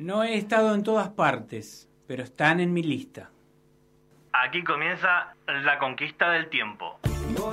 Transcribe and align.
No 0.00 0.24
he 0.24 0.38
estado 0.38 0.74
en 0.74 0.82
todas 0.82 1.10
partes, 1.10 1.86
pero 2.06 2.22
están 2.22 2.58
en 2.58 2.72
mi 2.72 2.82
lista. 2.82 3.28
Aquí 4.32 4.64
comienza 4.64 5.34
la 5.46 5.78
conquista 5.78 6.30
del 6.30 6.48
tiempo. 6.48 6.98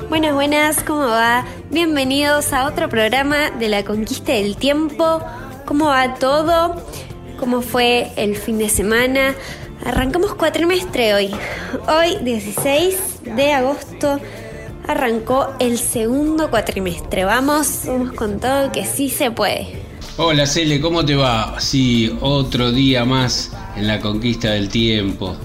Buenas, 0.08 0.34
buenas, 0.34 0.82
¿cómo 0.82 1.08
va? 1.08 1.44
Bienvenidos 1.72 2.54
a 2.54 2.66
otro 2.66 2.88
programa 2.88 3.52
de 3.52 3.68
la 3.68 3.84
conquista 3.84 4.32
del 4.32 4.56
tiempo. 4.56 5.22
¿Cómo 5.66 5.88
va 5.88 6.14
todo? 6.14 6.82
¿Cómo 7.38 7.62
fue 7.62 8.14
el 8.16 8.38
fin 8.38 8.60
de 8.60 8.70
semana? 8.70 9.36
Arrancamos 9.86 10.34
cuatrimestre 10.34 11.16
hoy. 11.16 11.36
Hoy, 11.90 12.16
16 12.24 13.24
de 13.36 13.52
agosto, 13.52 14.22
arrancó 14.88 15.54
el 15.60 15.78
segundo 15.78 16.50
cuatrimestre. 16.50 17.26
Vamos, 17.26 17.84
hemos 17.88 18.14
contado 18.14 18.72
que 18.72 18.86
sí 18.86 19.10
se 19.10 19.32
puede. 19.32 19.87
Hola 20.20 20.48
Cele, 20.48 20.82
¿cómo 20.82 21.06
te 21.06 21.14
va? 21.14 21.60
Sí, 21.60 22.12
otro 22.22 22.72
día 22.72 23.06
más 23.06 23.52
en 23.76 23.86
la 23.86 24.00
conquista 24.00 24.50
del 24.50 24.68
tiempo. 24.68 25.38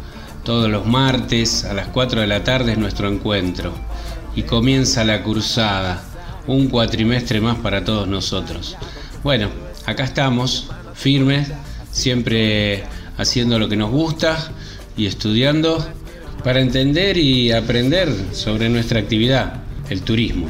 Todos 0.45 0.71
los 0.71 0.87
martes 0.87 1.67
a 1.67 1.75
las 1.75 1.89
4 1.89 2.23
de 2.23 2.27
la 2.27 2.43
tarde 2.43 2.73
es 2.73 2.79
nuestro 2.79 3.07
encuentro. 3.07 3.75
Y 4.35 4.45
comienza 4.45 5.05
la 5.05 5.23
cursada, 5.23 6.03
un 6.47 6.69
cuatrimestre 6.69 7.39
más 7.43 7.59
para 7.59 7.85
todos 7.85 8.09
nosotros. 8.09 8.79
Bueno, 9.23 9.51
acá 9.85 10.05
estamos, 10.05 10.71
firmes, 10.95 11.49
siempre 11.91 12.85
haciendo 13.19 13.59
lo 13.59 13.69
que 13.69 13.77
nos 13.77 13.91
gusta 13.91 14.53
y 14.97 15.05
estudiando 15.05 15.87
para 16.43 16.63
entender 16.63 17.19
y 17.19 17.53
aprender 17.53 18.11
sobre 18.33 18.71
nuestra 18.71 19.01
actividad, 19.01 19.65
el 19.91 20.01
turismo. 20.01 20.47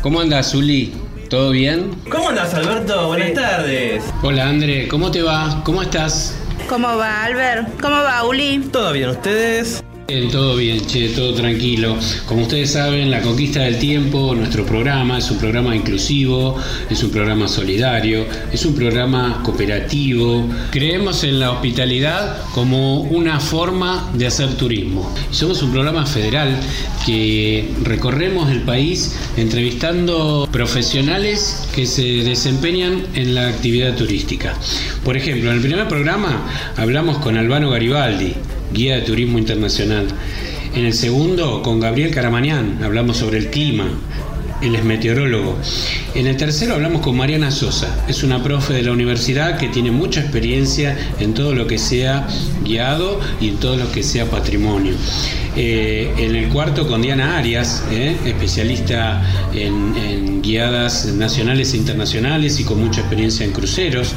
¿Cómo 0.00 0.20
anda 0.20 0.44
Zuli? 0.44 1.07
¿Todo 1.28 1.50
bien? 1.50 1.90
¿Cómo 2.10 2.30
andas, 2.30 2.54
Alberto? 2.54 3.08
Buenas 3.08 3.34
tardes. 3.34 4.02
Hola, 4.22 4.48
André. 4.48 4.88
¿Cómo 4.88 5.10
te 5.10 5.22
va? 5.22 5.62
¿Cómo 5.62 5.82
estás? 5.82 6.34
¿Cómo 6.70 6.96
va, 6.96 7.24
Albert? 7.24 7.78
¿Cómo 7.82 7.96
va, 7.96 8.24
Uli? 8.24 8.60
¿Todo 8.72 8.92
bien 8.92 9.10
ustedes? 9.10 9.84
Todo 10.08 10.56
bien, 10.56 10.86
che, 10.86 11.10
todo 11.10 11.34
tranquilo. 11.34 11.98
Como 12.24 12.44
ustedes 12.44 12.72
saben, 12.72 13.10
La 13.10 13.20
Conquista 13.20 13.60
del 13.60 13.78
Tiempo, 13.78 14.34
nuestro 14.34 14.64
programa, 14.64 15.18
es 15.18 15.30
un 15.30 15.36
programa 15.36 15.76
inclusivo, 15.76 16.56
es 16.88 17.02
un 17.02 17.10
programa 17.10 17.46
solidario, 17.46 18.24
es 18.50 18.64
un 18.64 18.74
programa 18.74 19.42
cooperativo. 19.44 20.48
Creemos 20.70 21.24
en 21.24 21.38
la 21.38 21.50
hospitalidad 21.50 22.38
como 22.54 23.02
una 23.02 23.38
forma 23.38 24.10
de 24.14 24.26
hacer 24.26 24.54
turismo. 24.54 25.14
Somos 25.30 25.62
un 25.62 25.72
programa 25.72 26.06
federal 26.06 26.58
que 27.04 27.68
recorremos 27.82 28.50
el 28.50 28.62
país 28.62 29.14
entrevistando 29.36 30.48
profesionales 30.50 31.68
que 31.74 31.84
se 31.84 32.24
desempeñan 32.24 33.02
en 33.12 33.34
la 33.34 33.48
actividad 33.48 33.94
turística. 33.94 34.54
Por 35.04 35.18
ejemplo, 35.18 35.50
en 35.50 35.56
el 35.56 35.62
primer 35.62 35.86
programa 35.86 36.46
hablamos 36.78 37.18
con 37.18 37.36
Albano 37.36 37.68
Garibaldi 37.68 38.32
guía 38.72 38.96
de 38.96 39.02
turismo 39.02 39.38
internacional. 39.38 40.06
En 40.74 40.84
el 40.84 40.94
segundo, 40.94 41.62
con 41.62 41.80
Gabriel 41.80 42.10
Caramanián, 42.10 42.80
hablamos 42.82 43.16
sobre 43.16 43.38
el 43.38 43.50
clima. 43.50 43.88
Él 44.60 44.74
es 44.74 44.84
meteorólogo. 44.84 45.56
En 46.14 46.26
el 46.26 46.36
tercero 46.36 46.74
hablamos 46.74 47.00
con 47.00 47.16
Mariana 47.16 47.50
Sosa. 47.50 48.04
Es 48.08 48.22
una 48.24 48.42
profe 48.42 48.74
de 48.74 48.82
la 48.82 48.92
universidad 48.92 49.56
que 49.56 49.68
tiene 49.68 49.92
mucha 49.92 50.20
experiencia 50.20 50.96
en 51.20 51.32
todo 51.32 51.54
lo 51.54 51.66
que 51.66 51.78
sea 51.78 52.26
guiado 52.64 53.20
y 53.40 53.48
en 53.48 53.56
todo 53.58 53.76
lo 53.76 53.90
que 53.92 54.02
sea 54.02 54.26
patrimonio. 54.26 54.94
Eh, 55.56 56.12
en 56.18 56.36
el 56.36 56.48
cuarto 56.48 56.86
con 56.86 57.02
Diana 57.02 57.36
Arias, 57.36 57.82
eh, 57.90 58.16
especialista 58.24 59.22
en, 59.52 60.42
guiadas 60.42 61.06
nacionales 61.06 61.74
e 61.74 61.76
internacionales 61.76 62.58
y 62.60 62.64
con 62.64 62.80
mucha 62.80 63.00
experiencia 63.00 63.44
en 63.44 63.52
cruceros. 63.52 64.14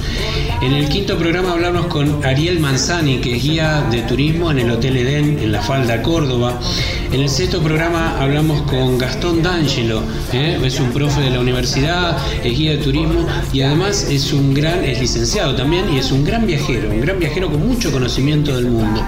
En 0.61 0.73
el 0.73 0.87
quinto 0.87 1.17
programa 1.17 1.51
hablamos 1.51 1.87
con 1.87 2.23
Ariel 2.23 2.59
Manzani, 2.59 3.19
que 3.19 3.35
es 3.35 3.43
guía 3.43 3.85
de 3.91 4.03
turismo 4.03 4.51
en 4.51 4.59
el 4.59 4.71
Hotel 4.71 4.97
Edén, 4.97 5.39
en 5.39 5.51
La 5.51 5.61
Falda, 5.61 6.01
Córdoba. 6.01 6.59
En 7.11 7.19
el 7.19 7.27
sexto 7.27 7.61
programa 7.61 8.21
hablamos 8.21 8.61
con 8.61 8.97
Gastón 8.97 9.43
D'Angelo, 9.43 10.03
eh, 10.31 10.59
es 10.63 10.79
un 10.79 10.91
profe 10.91 11.21
de 11.21 11.31
la 11.31 11.39
universidad, 11.39 12.17
es 12.43 12.57
guía 12.57 12.71
de 12.71 12.77
turismo 12.77 13.25
y 13.51 13.61
además 13.61 14.07
es 14.09 14.31
un 14.31 14.53
gran, 14.53 14.83
es 14.85 14.99
licenciado 14.99 15.55
también 15.55 15.93
y 15.93 15.97
es 15.97 16.11
un 16.11 16.23
gran 16.23 16.45
viajero, 16.45 16.89
un 16.89 17.01
gran 17.01 17.19
viajero 17.19 17.49
con 17.49 17.67
mucho 17.67 17.91
conocimiento 17.91 18.55
del 18.55 18.67
mundo. 18.67 19.03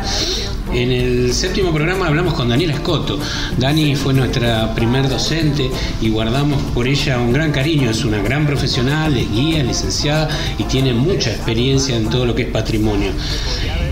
En 0.73 0.91
el 0.91 1.33
séptimo 1.33 1.71
programa 1.71 2.07
hablamos 2.07 2.33
con 2.33 2.49
Daniela 2.49 2.73
Escoto. 2.73 3.19
Dani 3.57 3.95
fue 3.95 4.11
nuestra 4.11 4.73
primer 4.73 5.07
docente 5.07 5.69
y 6.01 6.09
guardamos 6.09 6.59
por 6.73 6.87
ella 6.87 7.19
un 7.19 7.31
gran 7.31 7.51
cariño. 7.51 7.91
Es 7.91 8.03
una 8.03 8.21
gran 8.23 8.47
profesional, 8.47 9.15
es 9.15 9.31
guía, 9.31 9.63
licenciada 9.63 10.29
y 10.57 10.63
tiene 10.63 10.91
mucha 10.93 11.29
experiencia 11.29 11.95
en 11.95 12.09
todo 12.09 12.25
lo 12.25 12.33
que 12.33 12.43
es 12.43 12.49
patrimonio. 12.49 13.11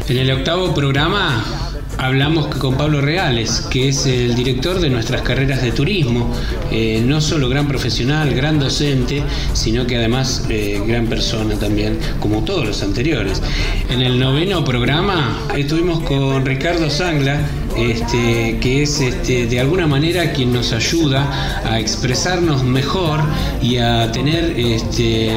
En 0.08 0.18
el 0.18 0.32
octavo 0.32 0.74
programa 0.74 1.71
hablamos 2.02 2.48
con 2.48 2.76
Pablo 2.78 3.00
Reales, 3.00 3.62
que 3.70 3.90
es 3.90 4.08
el 4.08 4.34
director 4.34 4.80
de 4.80 4.90
nuestras 4.90 5.22
carreras 5.22 5.62
de 5.62 5.72
turismo, 5.72 6.34
eh, 6.72 7.00
no 7.06 7.22
solo 7.22 7.48
gran 7.48 7.68
profesional, 7.68 8.34
gran 8.34 8.60
docente, 8.60 9.22
sino 9.54 9.86
que 9.86 9.98
además 9.98 10.48
eh, 10.50 10.82
gran 10.88 11.06
persona 11.06 11.56
también, 11.60 12.00
como 12.20 12.44
todos 12.44 12.66
los 12.66 12.82
anteriores. 12.82 13.44
En 13.92 14.02
el 14.02 14.20
noveno 14.20 14.66
programa 14.66 15.42
estuvimos 15.56 16.00
con 16.00 16.44
Ricardo 16.44 16.90
Sangla, 16.90 17.40
este, 17.78 18.58
que 18.60 18.84
es 18.84 19.00
este, 19.02 19.48
de 19.48 19.60
alguna 19.60 19.88
manera 19.88 20.32
quien 20.34 20.54
nos 20.54 20.74
ayuda 20.74 21.62
a 21.66 21.80
expresarnos 21.80 22.64
mejor 22.64 23.20
y 23.62 23.78
a 23.78 24.12
tener 24.12 24.54
este, 24.58 25.30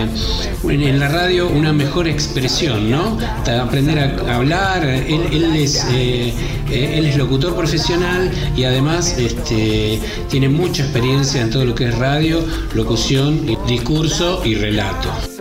en 0.68 1.00
la 1.00 1.08
radio 1.08 1.48
una 1.48 1.72
mejor 1.72 2.08
expresión, 2.08 2.90
¿no? 2.90 3.18
aprender 3.62 3.98
a 3.98 4.36
hablar, 4.36 4.84
él, 4.84 5.56
es, 5.56 5.84
eh, 5.92 6.32
eh, 6.70 6.94
él 6.98 7.06
es 7.06 7.16
locutor 7.16 7.54
profesional 7.54 8.30
y 8.56 8.64
además 8.64 9.16
este, 9.18 10.00
tiene 10.28 10.48
mucha 10.48 10.82
experiencia 10.82 11.40
en 11.42 11.50
todo 11.50 11.64
lo 11.64 11.74
que 11.74 11.88
es 11.88 11.98
radio, 11.98 12.44
locución, 12.74 13.46
discurso 13.66 14.42
y 14.44 14.54
relato. 14.54 15.33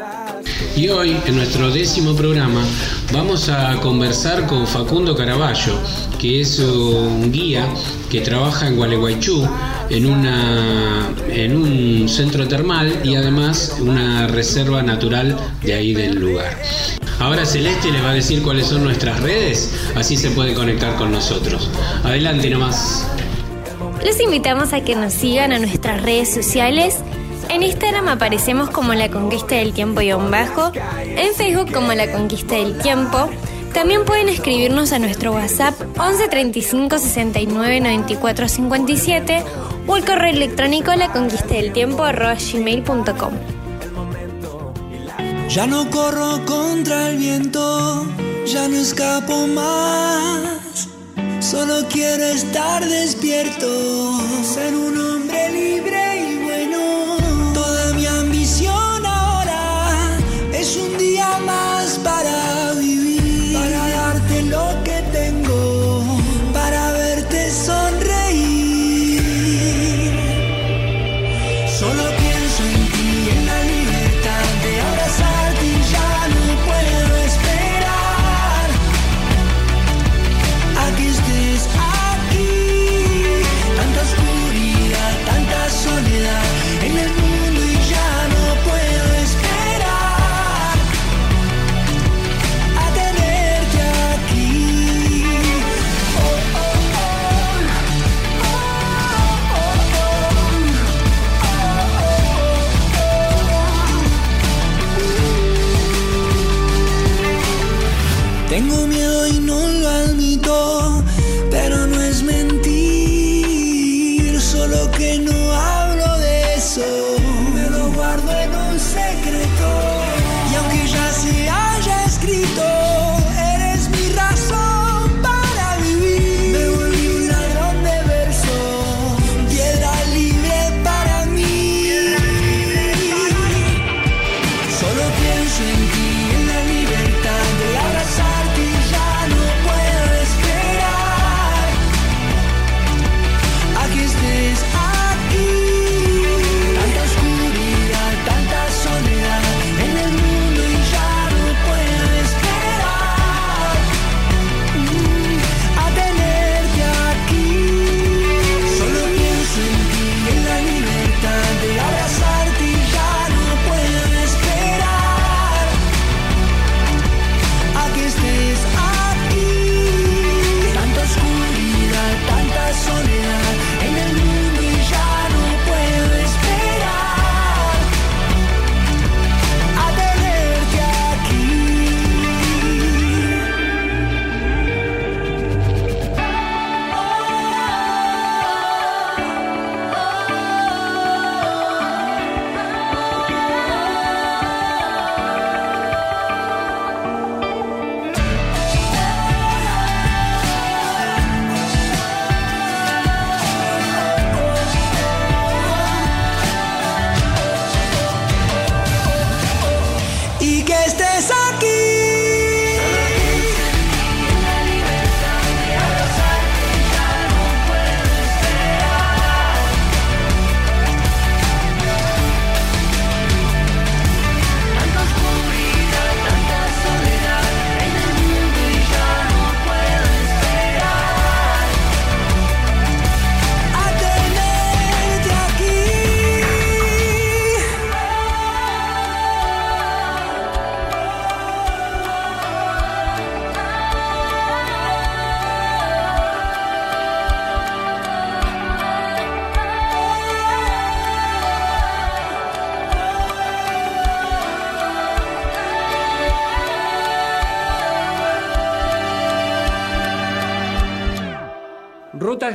Y 0.76 0.90
hoy, 0.90 1.16
en 1.28 1.36
nuestro 1.36 1.70
décimo 1.70 2.16
programa, 2.16 2.66
vamos 3.12 3.48
a 3.48 3.80
conversar 3.80 4.48
con 4.48 4.66
Facundo 4.66 5.16
Caraballo, 5.16 5.78
que 6.20 6.42
es 6.42 6.58
un 6.58 7.32
guía 7.32 7.68
que 8.10 8.22
trabaja 8.22 8.68
en 8.68 8.78
Gualeguaychú, 8.78 9.48
en, 9.92 10.08
una, 10.08 11.14
en 11.30 11.56
un 11.56 12.10
centro 12.10 12.48
termal 12.48 13.02
y 13.04 13.14
además 13.14 13.78
una 13.80 14.26
reserva 14.26 14.82
natural 14.82 15.38
de 15.62 15.76
ahí 15.76 15.94
del 15.94 16.16
lugar. 16.16 16.60
Ahora 17.20 17.46
Celeste 17.46 17.92
les 17.92 18.04
va 18.04 18.10
a 18.10 18.16
decir 18.16 18.42
cuáles 18.42 18.66
son 18.66 18.84
nuestras 18.84 19.20
redes, 19.20 19.72
así 19.96 20.18
se 20.18 20.32
puede 20.32 20.56
conectar 20.56 20.96
con 20.96 21.12
nosotros. 21.12 21.70
Adelante 22.04 22.50
nomás. 22.50 23.08
Los 24.04 24.20
invitamos 24.20 24.74
a 24.74 24.84
que 24.84 24.96
nos 24.96 25.14
sigan 25.14 25.54
a 25.54 25.60
nuestras 25.60 26.02
redes 26.02 26.34
sociales 26.34 26.96
en 27.50 27.64
Instagram 27.64 28.08
aparecemos 28.08 28.70
como 28.70 28.94
La 28.94 29.10
Conquista 29.10 29.56
del 29.56 29.74
Tiempo 29.74 30.02
y 30.02 30.14
un 30.14 30.30
bajo, 30.32 30.72
en 30.76 31.34
Facebook 31.36 31.72
como 31.72 31.94
La 31.94 32.12
Conquista 32.12 32.56
del 32.56 32.78
Tiempo. 32.78 33.30
También 33.74 34.06
pueden 34.06 34.30
escribirnos 34.30 34.92
a 34.92 35.00
nuestro 35.00 35.34
WhatsApp 35.34 35.74
11 35.98 36.28
35 36.28 37.00
69 37.00 37.82
94 37.82 38.48
57 38.48 39.44
o 39.88 39.98
el 39.98 40.06
correo 40.06 40.32
electrónico 40.32 40.94
la 40.96 41.12
conquista 41.12 41.56
del 41.56 41.74
tiempo 41.74 42.04
gmail.com. 42.04 43.34
Ya 45.50 45.68
no 45.68 45.90
corro 45.90 46.44
contra 46.46 47.10
el 47.10 47.18
viento, 47.18 48.06
ya 48.46 48.68
no 48.68 48.78
escapo 48.78 49.48
más. 49.48 50.88
Solo 51.40 51.88
quiero 51.90 52.24
estar 52.26 52.84
despierto, 52.84 53.68
ser 54.44 54.74
un 54.74 54.98
hombre 54.98 55.33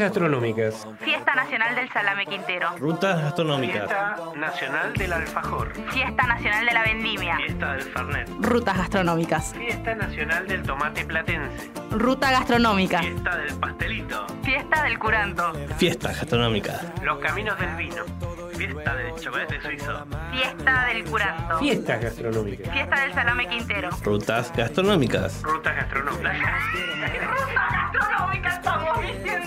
gastronómicas. 0.08 0.88
Fiesta 1.00 1.34
Nacional 1.34 1.75
del 1.75 1.88
Salame 1.90 2.25
Quintero. 2.25 2.70
Rutas 2.78 3.20
gastronómicas. 3.20 3.87
Fiesta 3.87 4.32
Nacional 4.37 4.93
del 4.94 5.12
Alfajor. 5.12 5.72
Fiesta 5.90 6.26
Nacional 6.26 6.64
de 6.64 6.72
la 6.72 6.82
Vendimia. 6.82 7.37
Fiesta 7.37 7.72
del 7.75 7.82
Fernet. 7.82 8.28
Rutas 8.40 8.78
gastronómicas. 8.78 9.55
Fiesta 9.55 9.94
Nacional 9.94 10.49
del 10.49 10.62
Tomate 10.62 11.05
Platense. 11.05 11.70
Ruta 11.90 12.31
gastronómica. 12.31 13.00
Fiesta 13.00 13.37
del 13.37 13.55
Pastelito. 13.56 14.26
Fiesta 14.43 14.82
del 14.82 14.99
Curanto. 14.99 15.52
Fiestas 15.76 16.16
gastronómicas. 16.16 16.82
Los 17.02 17.19
Caminos 17.19 17.58
del 17.58 17.76
Vino. 17.76 18.38
Fiesta 18.58 18.96
del 18.96 19.14
Chocolate 19.14 19.60
Suizo. 19.62 20.05
Fiesta 20.32 20.87
del 20.87 21.05
Curanto. 21.05 21.58
Fiestas 21.60 22.02
gastronómicas. 22.02 22.72
Fiesta 22.72 23.00
del 23.02 23.14
Salame 23.14 23.49
Quintero. 23.49 23.90
Rutas 24.02 24.52
gastronómicas. 24.56 25.43
Rutas 25.43 25.76
gastronómicas. 25.76 26.34
Ruta 26.72 27.93
gastronómica 27.93 28.49
estamos 28.49 29.00
diciendo. 29.00 29.46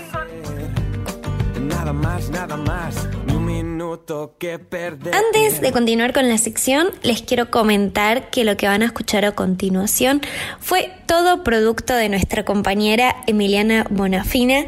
Nada 1.60 1.92
más, 1.92 2.30
nada 2.30 2.56
más, 2.56 3.06
ni 3.26 3.34
un 3.34 3.44
minuto 3.44 4.34
que 4.38 4.58
perder. 4.58 5.14
Antes 5.14 5.60
de 5.60 5.72
continuar 5.72 6.14
con 6.14 6.26
la 6.30 6.38
sección, 6.38 6.88
les 7.02 7.20
quiero 7.20 7.50
comentar 7.50 8.30
que 8.30 8.44
lo 8.44 8.56
que 8.56 8.66
van 8.66 8.80
a 8.80 8.86
escuchar 8.86 9.26
a 9.26 9.32
continuación 9.32 10.22
fue 10.58 10.90
todo 11.04 11.44
producto 11.44 11.94
de 11.94 12.08
nuestra 12.08 12.46
compañera 12.46 13.16
Emiliana 13.26 13.84
Bonafina, 13.90 14.64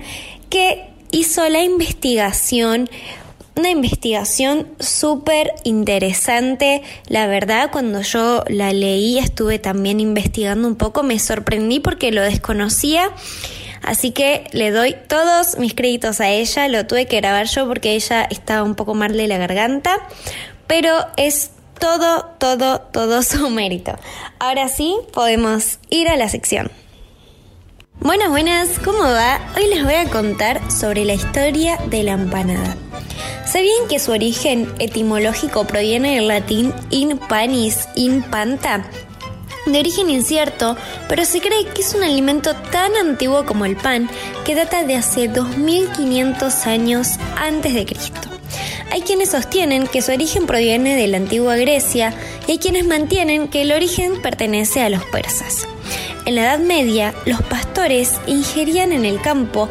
que 0.50 0.90
hizo 1.12 1.48
la 1.48 1.62
investigación 1.62 2.90
una 3.56 3.70
investigación 3.70 4.68
súper 4.80 5.52
interesante. 5.64 6.82
La 7.06 7.26
verdad, 7.26 7.70
cuando 7.70 8.02
yo 8.02 8.44
la 8.48 8.72
leí, 8.72 9.18
estuve 9.18 9.58
también 9.58 10.00
investigando 10.00 10.66
un 10.66 10.76
poco, 10.76 11.02
me 11.02 11.18
sorprendí 11.18 11.80
porque 11.80 12.12
lo 12.12 12.22
desconocía. 12.22 13.10
Así 13.82 14.12
que 14.12 14.44
le 14.52 14.70
doy 14.70 14.96
todos 15.08 15.58
mis 15.58 15.74
créditos 15.74 16.20
a 16.20 16.30
ella. 16.30 16.68
Lo 16.68 16.86
tuve 16.86 17.06
que 17.06 17.18
grabar 17.18 17.46
yo 17.46 17.68
porque 17.68 17.94
ella 17.94 18.26
estaba 18.30 18.62
un 18.62 18.74
poco 18.74 18.94
mal 18.94 19.16
de 19.16 19.28
la 19.28 19.38
garganta. 19.38 19.96
Pero 20.66 20.90
es 21.16 21.50
todo, 21.78 22.24
todo, 22.38 22.80
todo 22.80 23.22
su 23.22 23.50
mérito. 23.50 23.96
Ahora 24.38 24.68
sí, 24.68 24.96
podemos 25.12 25.78
ir 25.90 26.08
a 26.08 26.16
la 26.16 26.28
sección. 26.28 26.70
Buenas, 28.00 28.28
buenas, 28.28 28.78
¿cómo 28.80 29.02
va? 29.02 29.40
Hoy 29.56 29.68
les 29.68 29.84
voy 29.84 29.94
a 29.94 30.10
contar 30.10 30.60
sobre 30.70 31.04
la 31.04 31.14
historia 31.14 31.78
de 31.86 32.02
la 32.02 32.12
empanada. 32.12 32.76
¿Sabían 33.46 33.88
que 33.88 33.98
su 33.98 34.10
origen 34.10 34.72
etimológico 34.78 35.66
proviene 35.66 36.16
del 36.16 36.28
latín 36.28 36.72
in 36.90 37.18
panis, 37.18 37.88
in 37.94 38.22
panta? 38.22 38.88
De 39.66 39.78
origen 39.78 40.10
incierto, 40.10 40.76
pero 41.08 41.24
se 41.24 41.40
cree 41.40 41.66
que 41.66 41.82
es 41.82 41.94
un 41.94 42.02
alimento 42.02 42.54
tan 42.72 42.94
antiguo 42.96 43.46
como 43.46 43.64
el 43.64 43.76
pan 43.76 44.08
que 44.44 44.54
data 44.54 44.82
de 44.82 44.96
hace 44.96 45.28
2500 45.28 46.66
años 46.66 47.08
antes 47.36 47.74
de 47.74 47.86
Cristo. 47.86 48.28
Hay 48.90 49.02
quienes 49.02 49.30
sostienen 49.30 49.86
que 49.86 50.02
su 50.02 50.12
origen 50.12 50.46
proviene 50.46 50.96
de 50.96 51.06
la 51.06 51.16
antigua 51.16 51.56
Grecia 51.56 52.14
y 52.46 52.52
hay 52.52 52.58
quienes 52.58 52.86
mantienen 52.86 53.48
que 53.48 53.62
el 53.62 53.72
origen 53.72 54.20
pertenece 54.22 54.82
a 54.82 54.88
los 54.88 55.04
persas. 55.04 55.66
En 56.26 56.34
la 56.36 56.42
Edad 56.42 56.58
Media, 56.58 57.14
los 57.26 57.42
pastores 57.42 58.12
ingerían 58.26 58.92
en 58.92 59.04
el 59.04 59.20
campo 59.20 59.68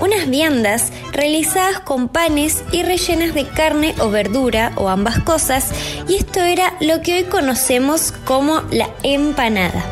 unas 0.00 0.28
viandas 0.28 0.92
realizadas 1.12 1.80
con 1.80 2.08
panes 2.08 2.62
y 2.72 2.82
rellenas 2.82 3.34
de 3.34 3.46
carne 3.46 3.94
o 4.00 4.10
verdura 4.10 4.72
o 4.76 4.88
ambas 4.88 5.20
cosas 5.20 5.70
y 6.08 6.16
esto 6.16 6.40
era 6.40 6.74
lo 6.80 7.00
que 7.00 7.18
hoy 7.18 7.24
conocemos 7.24 8.12
como 8.24 8.62
la 8.70 8.90
empanada. 9.02 9.82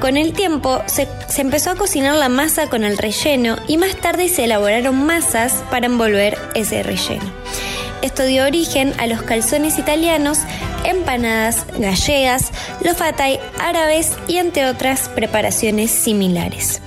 Con 0.00 0.16
el 0.16 0.32
tiempo 0.32 0.82
se, 0.86 1.08
empezó 1.38 1.70
a 1.70 1.76
cocinar 1.76 2.16
la 2.16 2.28
masa 2.28 2.68
con 2.68 2.84
el 2.84 2.98
relleno 2.98 3.56
y 3.68 3.78
más 3.78 3.96
tarde 3.96 4.28
se 4.28 4.44
elaboraron 4.44 5.06
masas 5.06 5.64
para 5.70 5.86
envolver 5.86 6.36
ese 6.54 6.82
relleno. 6.82 7.24
Esto 8.02 8.24
dio 8.24 8.44
origen 8.44 8.92
a 8.98 9.06
los 9.06 9.22
calzones 9.22 9.78
italianos, 9.78 10.40
empanadas 10.84 11.64
gallegas, 11.78 12.52
los 12.84 12.96
fatay 12.96 13.40
árabes 13.58 14.12
y 14.28 14.36
entre 14.36 14.66
otras 14.66 15.08
preparaciones 15.08 15.90
similares. 15.90 16.80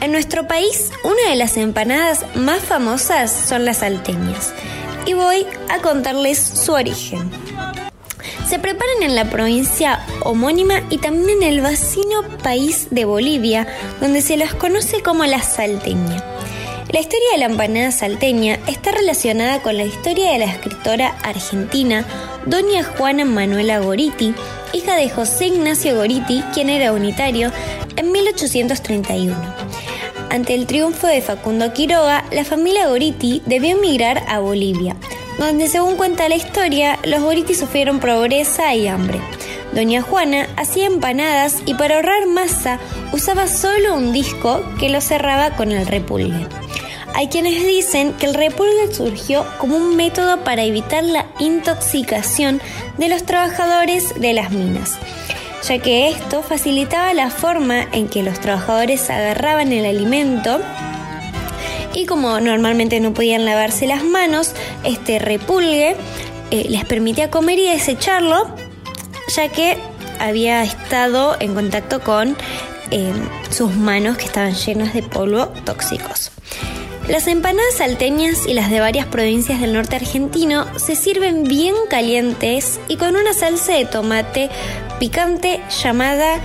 En 0.00 0.12
nuestro 0.12 0.46
país, 0.46 0.90
una 1.02 1.30
de 1.30 1.36
las 1.36 1.56
empanadas 1.56 2.24
más 2.34 2.60
famosas 2.60 3.30
son 3.30 3.64
las 3.64 3.78
salteñas 3.78 4.52
y 5.06 5.14
voy 5.14 5.46
a 5.68 5.80
contarles 5.80 6.38
su 6.38 6.72
origen. 6.72 7.30
Se 8.48 8.58
preparan 8.58 9.02
en 9.02 9.14
la 9.16 9.30
provincia 9.30 10.04
homónima 10.22 10.82
y 10.90 10.98
también 10.98 11.42
en 11.42 11.42
el 11.42 11.60
vecino 11.60 12.22
país 12.42 12.88
de 12.90 13.04
Bolivia, 13.04 13.66
donde 14.00 14.20
se 14.20 14.36
las 14.36 14.54
conoce 14.54 15.02
como 15.02 15.24
la 15.24 15.42
salteña. 15.42 16.33
La 16.94 17.00
historia 17.00 17.32
de 17.32 17.38
la 17.38 17.46
empanada 17.46 17.90
salteña 17.90 18.60
está 18.68 18.92
relacionada 18.92 19.60
con 19.62 19.76
la 19.76 19.82
historia 19.82 20.30
de 20.30 20.38
la 20.38 20.44
escritora 20.44 21.08
argentina 21.24 22.06
Doña 22.46 22.84
Juana 22.84 23.24
Manuela 23.24 23.80
Goriti, 23.80 24.32
hija 24.72 24.94
de 24.94 25.10
José 25.10 25.46
Ignacio 25.46 25.96
Goriti, 25.96 26.44
quien 26.54 26.70
era 26.70 26.92
unitario, 26.92 27.50
en 27.96 28.12
1831. 28.12 29.34
Ante 30.30 30.54
el 30.54 30.68
triunfo 30.68 31.08
de 31.08 31.20
Facundo 31.20 31.72
Quiroga, 31.72 32.26
la 32.30 32.44
familia 32.44 32.86
Goriti 32.86 33.42
debió 33.44 33.76
emigrar 33.76 34.22
a 34.28 34.38
Bolivia, 34.38 34.94
donde 35.40 35.66
según 35.66 35.96
cuenta 35.96 36.28
la 36.28 36.36
historia, 36.36 37.00
los 37.02 37.22
Goriti 37.22 37.54
sufrieron 37.54 37.98
pobreza 37.98 38.72
y 38.72 38.86
hambre. 38.86 39.20
Doña 39.72 40.00
Juana 40.00 40.46
hacía 40.56 40.86
empanadas 40.86 41.60
y 41.66 41.74
para 41.74 41.96
ahorrar 41.96 42.28
masa 42.28 42.78
usaba 43.12 43.48
solo 43.48 43.96
un 43.96 44.12
disco 44.12 44.62
que 44.78 44.90
lo 44.90 45.00
cerraba 45.00 45.56
con 45.56 45.72
el 45.72 45.88
repulgue. 45.88 46.46
Hay 47.14 47.28
quienes 47.28 47.64
dicen 47.64 48.12
que 48.14 48.26
el 48.26 48.34
repulgue 48.34 48.92
surgió 48.92 49.46
como 49.58 49.76
un 49.76 49.94
método 49.94 50.42
para 50.42 50.64
evitar 50.64 51.04
la 51.04 51.26
intoxicación 51.38 52.60
de 52.98 53.08
los 53.08 53.24
trabajadores 53.24 54.20
de 54.20 54.32
las 54.32 54.50
minas, 54.50 54.98
ya 55.62 55.78
que 55.78 56.08
esto 56.08 56.42
facilitaba 56.42 57.14
la 57.14 57.30
forma 57.30 57.86
en 57.92 58.08
que 58.08 58.24
los 58.24 58.40
trabajadores 58.40 59.08
agarraban 59.10 59.72
el 59.72 59.86
alimento 59.86 60.60
y 61.94 62.06
como 62.06 62.40
normalmente 62.40 62.98
no 62.98 63.14
podían 63.14 63.44
lavarse 63.44 63.86
las 63.86 64.02
manos, 64.02 64.52
este 64.82 65.20
repulgue 65.20 65.94
eh, 66.50 66.66
les 66.68 66.84
permitía 66.84 67.30
comer 67.30 67.60
y 67.60 67.70
desecharlo, 67.70 68.48
ya 69.34 69.48
que 69.48 69.78
había 70.18 70.64
estado 70.64 71.36
en 71.38 71.54
contacto 71.54 72.00
con 72.00 72.36
eh, 72.90 73.12
sus 73.50 73.72
manos 73.74 74.16
que 74.16 74.24
estaban 74.24 74.54
llenas 74.54 74.92
de 74.94 75.02
polvo 75.02 75.46
tóxicos. 75.64 76.33
Las 77.08 77.26
empanadas 77.28 77.74
salteñas 77.76 78.46
y 78.46 78.54
las 78.54 78.70
de 78.70 78.80
varias 78.80 79.06
provincias 79.06 79.60
del 79.60 79.74
norte 79.74 79.96
argentino 79.96 80.66
se 80.78 80.96
sirven 80.96 81.44
bien 81.44 81.74
calientes 81.90 82.80
y 82.88 82.96
con 82.96 83.14
una 83.14 83.34
salsa 83.34 83.74
de 83.74 83.84
tomate 83.84 84.48
picante 84.98 85.60
llamada 85.82 86.40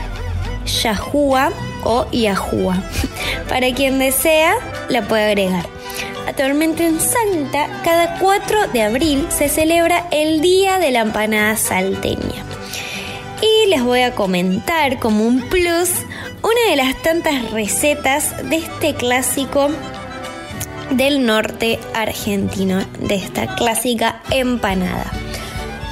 yahua 0.66 1.52
o 1.86 2.08
yahua. 2.12 2.84
Para 3.50 3.74
quien 3.74 4.00
desea, 4.00 4.56
la 4.90 5.08
puede 5.08 5.24
agregar. 5.24 5.66
Actualmente 6.28 6.86
en 6.86 7.00
Salta, 7.00 7.82
cada 7.86 8.20
4 8.20 8.68
de 8.74 8.82
abril 8.84 9.28
se 9.30 9.48
celebra 9.48 10.08
el 10.12 10.42
Día 10.42 10.78
de 10.78 10.92
la 10.92 11.00
Empanada 11.00 11.56
Salteña. 11.56 12.44
Y 13.42 13.70
les 13.70 13.82
voy 13.82 14.02
a 14.02 14.14
comentar 14.14 15.00
como 15.00 15.26
un 15.26 15.42
plus 15.50 15.90
una 16.44 16.70
de 16.70 16.76
las 16.76 17.02
tantas 17.02 17.50
recetas 17.52 18.50
de 18.50 18.58
este 18.58 18.94
clásico 18.94 19.70
del 20.92 21.26
norte 21.26 21.80
argentino, 21.94 22.80
de 23.00 23.16
esta 23.16 23.56
clásica 23.56 24.22
empanada. 24.32 25.12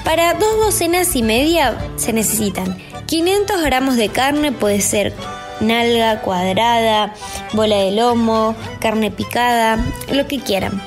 Para 0.04 0.34
dos 0.34 0.58
docenas 0.58 1.16
y 1.16 1.24
media 1.24 1.78
se 1.98 2.14
necesitan 2.14 2.78
500 3.08 3.62
gramos 3.62 3.96
de 3.96 4.10
carne, 4.10 4.52
puede 4.52 4.82
ser 4.82 5.14
nalga 5.60 6.22
cuadrada, 6.22 7.14
bola 7.54 7.78
de 7.78 7.92
lomo, 7.92 8.56
carne 8.80 9.12
picada, 9.12 9.78
lo 10.12 10.28
que 10.28 10.40
quieran. 10.40 10.82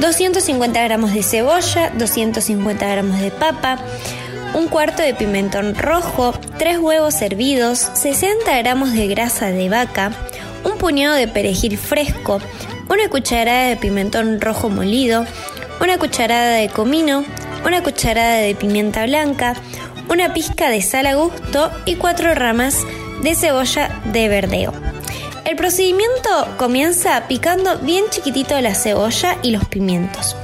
250 0.00 0.82
gramos 0.82 1.12
de 1.12 1.22
cebolla, 1.22 1.90
250 1.96 2.86
gramos 2.88 3.20
de 3.20 3.30
papa, 3.30 3.78
un 4.54 4.68
cuarto 4.68 5.02
de 5.02 5.14
pimentón 5.14 5.74
rojo, 5.74 6.34
3 6.58 6.78
huevos 6.78 7.22
hervidos, 7.22 7.78
60 7.94 8.58
gramos 8.58 8.92
de 8.92 9.06
grasa 9.06 9.46
de 9.46 9.68
vaca, 9.68 10.12
un 10.64 10.76
puñado 10.78 11.14
de 11.14 11.28
perejil 11.28 11.78
fresco, 11.78 12.40
una 12.92 13.08
cucharada 13.08 13.68
de 13.68 13.76
pimentón 13.76 14.38
rojo 14.38 14.68
molido, 14.68 15.24
una 15.80 15.96
cucharada 15.96 16.56
de 16.56 16.68
comino, 16.68 17.24
una 17.64 17.82
cucharada 17.82 18.36
de 18.36 18.54
pimienta 18.54 19.06
blanca, 19.06 19.54
una 20.10 20.34
pizca 20.34 20.68
de 20.68 20.82
sal 20.82 21.06
a 21.06 21.14
gusto 21.14 21.70
y 21.86 21.94
cuatro 21.94 22.34
ramas 22.34 22.84
de 23.22 23.34
cebolla 23.34 24.02
de 24.12 24.28
verdeo. 24.28 24.74
El 25.46 25.56
procedimiento 25.56 26.28
comienza 26.58 27.26
picando 27.28 27.78
bien 27.78 28.04
chiquitito 28.10 28.60
la 28.60 28.74
cebolla 28.74 29.38
y 29.42 29.52
los 29.52 29.64
pimientos. 29.64 30.36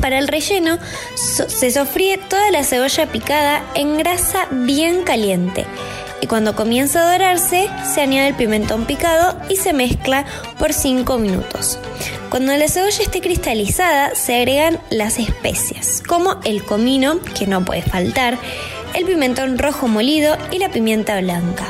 Para 0.00 0.18
el 0.18 0.26
relleno 0.26 0.78
se 1.16 1.70
sofríe 1.70 2.16
toda 2.16 2.50
la 2.50 2.64
cebolla 2.64 3.06
picada 3.06 3.62
en 3.74 3.98
grasa 3.98 4.48
bien 4.50 5.02
caliente 5.02 5.66
y 6.20 6.26
cuando 6.26 6.56
comienza 6.56 7.00
a 7.00 7.12
dorarse 7.12 7.68
se 7.84 8.00
añade 8.00 8.28
el 8.28 8.34
pimentón 8.34 8.86
picado 8.86 9.36
y 9.48 9.56
se 9.56 9.72
mezcla 9.72 10.24
por 10.58 10.72
5 10.72 11.18
minutos. 11.18 11.78
Cuando 12.30 12.54
la 12.56 12.68
cebolla 12.68 13.02
esté 13.02 13.20
cristalizada 13.20 14.14
se 14.14 14.36
agregan 14.36 14.78
las 14.90 15.18
especias 15.18 16.02
como 16.06 16.40
el 16.44 16.64
comino, 16.64 17.20
que 17.38 17.46
no 17.46 17.64
puede 17.64 17.82
faltar, 17.82 18.38
el 18.94 19.04
pimentón 19.04 19.58
rojo 19.58 19.88
molido 19.88 20.36
y 20.50 20.58
la 20.58 20.70
pimienta 20.70 21.20
blanca. 21.20 21.64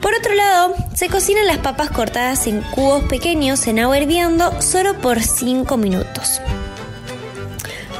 Por 0.00 0.14
otro 0.14 0.34
lado, 0.34 0.74
se 0.94 1.08
cocinan 1.08 1.46
las 1.46 1.58
papas 1.58 1.90
cortadas 1.90 2.46
en 2.46 2.60
cubos 2.60 3.04
pequeños 3.04 3.66
en 3.66 3.80
agua 3.80 3.98
hirviendo 3.98 4.62
solo 4.62 5.00
por 5.00 5.22
5 5.22 5.76
minutos. 5.76 6.40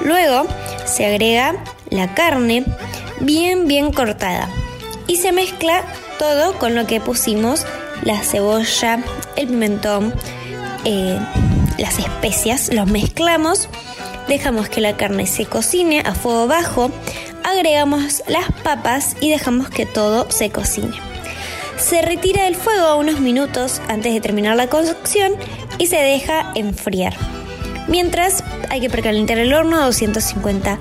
Luego 0.05 0.47
se 0.85 1.05
agrega 1.05 1.57
la 1.91 2.15
carne 2.15 2.65
bien 3.21 3.67
bien 3.67 3.93
cortada 3.93 4.49
y 5.07 5.17
se 5.17 5.33
mezcla 5.33 5.85
todo 6.19 6.59
con 6.59 6.75
lo 6.75 6.87
que 6.87 7.01
pusimos, 7.01 7.67
la 8.03 8.21
cebolla, 8.23 9.03
el 9.37 9.49
pimentón, 9.49 10.15
eh, 10.85 11.19
las 11.79 11.99
especias, 11.99 12.73
los 12.73 12.87
mezclamos, 12.87 13.69
dejamos 14.29 14.69
que 14.69 14.81
la 14.81 14.97
carne 14.97 15.27
se 15.27 15.47
cocine 15.47 16.01
a 16.01 16.15
fuego 16.15 16.47
bajo, 16.47 16.91
agregamos 17.45 18.23
las 18.27 18.51
papas 18.63 19.17
y 19.21 19.31
dejamos 19.31 19.71
que 19.71 19.87
todo 19.87 20.31
se 20.31 20.51
cocine. 20.51 20.97
Se 21.79 22.01
retira 22.03 22.45
del 22.45 22.57
fuego 22.57 22.97
unos 22.97 23.21
minutos 23.21 23.83
antes 23.89 24.15
de 24.15 24.21
terminar 24.21 24.57
la 24.57 24.69
cocción 24.69 25.35
y 25.79 25.87
se 25.87 25.97
deja 25.97 26.53
enfriar. 26.55 27.15
Mientras 27.87 28.43
hay 28.71 28.81
que 28.81 28.91
precalentar 28.91 29.39
el 29.39 29.53
horno 29.53 29.81
a 29.81 29.85
250 29.85 30.79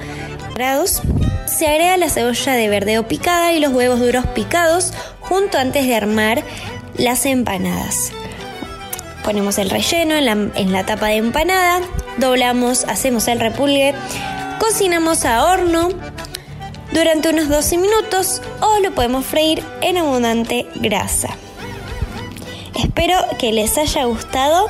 grados. 0.56 1.02
Se 1.46 1.68
agrega 1.68 1.98
la 1.98 2.10
cebolla 2.10 2.54
de 2.54 2.70
verdeo 2.70 3.08
picada 3.08 3.52
y 3.52 3.60
los 3.60 3.74
huevos 3.74 4.00
duros 4.00 4.26
picados 4.28 4.94
junto 5.20 5.58
antes 5.58 5.86
de 5.86 5.96
armar 5.96 6.44
las 6.96 7.26
empanadas. 7.26 8.12
Ponemos 9.24 9.58
el 9.58 9.70
relleno 9.70 10.16
en 10.16 10.26
la, 10.26 10.32
en 10.32 10.72
la 10.72 10.86
tapa 10.86 11.08
de 11.08 11.18
empanada, 11.18 11.82
doblamos, 12.18 12.86
hacemos 12.86 13.28
el 13.28 13.40
repulgue, 13.42 13.94
cocinamos 14.60 15.26
a 15.26 15.44
horno 15.44 15.90
durante 16.94 17.30
unos 17.30 17.50
12 17.50 17.78
minutos 17.78 18.42
o 18.62 18.80
lo 18.80 18.96
podemos 18.96 19.26
freír 19.26 19.62
en 19.82 19.98
abundante 19.98 20.68
grasa. 20.76 21.36
Espero 22.76 23.18
que 23.40 23.52
les 23.52 23.78
haya 23.78 24.06
gustado 24.06 24.68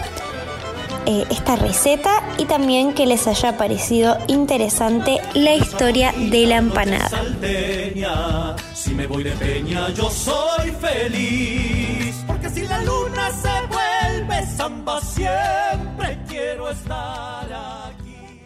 eh, 1.06 1.26
esta 1.30 1.56
receta 1.56 2.12
y 2.38 2.46
también 2.46 2.94
que 2.94 3.06
les 3.06 3.28
haya 3.28 3.58
parecido 3.58 4.18
interesante 4.28 5.20
la 5.34 5.56
historia 5.56 6.14
de 6.18 6.48
la 6.48 6.58
empanada. 6.58 7.10
Salteña, 7.10 8.56
si 8.74 8.94
me 8.94 9.08
voy 9.08 9.24
de 9.24 9.32
peña 9.32 9.90
yo 9.90 10.10
soy 10.10 10.72
feliz. 10.72 12.24
Porque 12.28 12.50
si 12.50 12.68
la 12.68 12.82
luna 12.82 13.30
se 13.32 13.50
vuelve 13.68 14.46
samba 14.46 15.02
siempre 15.02 16.20
quiero 16.28 16.70
estar 16.70 17.48
aquí. 17.52 18.42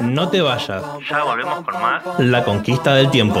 No 0.00 0.28
te 0.28 0.40
vayas. 0.40 0.82
Ya 1.10 1.24
volvemos 1.24 1.64
con 1.64 1.80
más. 1.80 2.02
La 2.18 2.44
conquista 2.44 2.94
del 2.94 3.10
tiempo. 3.10 3.40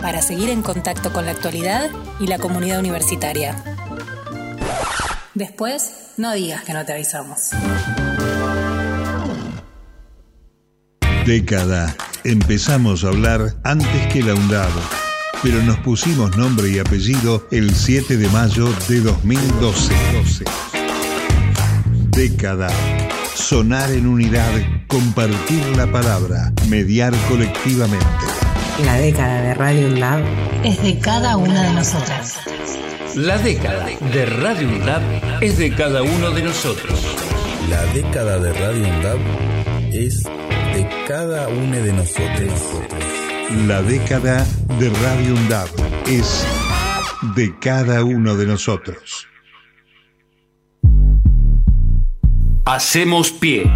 para 0.00 0.22
seguir 0.22 0.50
en 0.50 0.62
contacto 0.62 1.12
con 1.12 1.26
la 1.26 1.32
actualidad 1.32 1.90
y 2.18 2.26
la 2.26 2.38
comunidad 2.38 2.80
universitaria. 2.80 3.62
Después, 5.34 6.12
no 6.16 6.32
digas 6.32 6.64
que 6.64 6.72
no 6.72 6.84
te 6.84 6.92
avisamos. 6.92 7.50
Década. 11.24 11.94
Empezamos 12.24 13.04
a 13.04 13.08
hablar 13.08 13.54
antes 13.64 14.12
que 14.12 14.22
la 14.22 14.34
UNDAB, 14.34 14.70
pero 15.42 15.62
nos 15.62 15.78
pusimos 15.78 16.36
nombre 16.36 16.70
y 16.70 16.78
apellido 16.78 17.46
el 17.50 17.74
7 17.74 18.16
de 18.16 18.28
mayo 18.28 18.68
de 18.88 19.00
2012. 19.00 19.94
Década. 22.10 22.68
Sonar 23.34 23.90
en 23.92 24.06
unidad, 24.06 24.52
compartir 24.86 25.64
la 25.76 25.90
palabra, 25.90 26.52
mediar 26.68 27.14
colectivamente. 27.28 28.49
La 28.78 28.96
década 28.96 29.42
de 29.42 29.54
Radio 29.54 29.88
UNDAB 29.88 30.24
Es 30.64 30.82
de 30.82 30.98
cada 30.98 31.36
una 31.36 31.62
de 31.62 31.72
nosotras. 31.74 32.38
La 33.14 33.38
década 33.38 33.86
de 33.86 34.26
Radio 34.26 34.68
UNDAB 34.68 35.42
es 35.42 35.58
de 35.58 35.74
cada 35.74 36.02
uno 36.02 36.30
de 36.30 36.42
nosotros. 36.42 37.04
La 37.68 37.84
década 37.92 38.38
de 38.38 38.52
Radio 38.52 38.88
UNDAB 38.88 39.18
es 39.92 40.22
de 40.22 40.88
cada 41.06 41.48
uno 41.48 41.76
de 41.76 41.92
nosotros. 41.92 42.52
La 43.66 43.82
década 43.82 44.46
de 44.78 44.90
Radio 44.90 45.34
UNDAB 45.34 45.68
es 46.06 46.46
de 47.34 47.58
cada 47.58 48.04
uno 48.04 48.36
de 48.36 48.46
nosotros. 48.46 49.26
Hacemos 52.64 53.32
pie. 53.32 53.70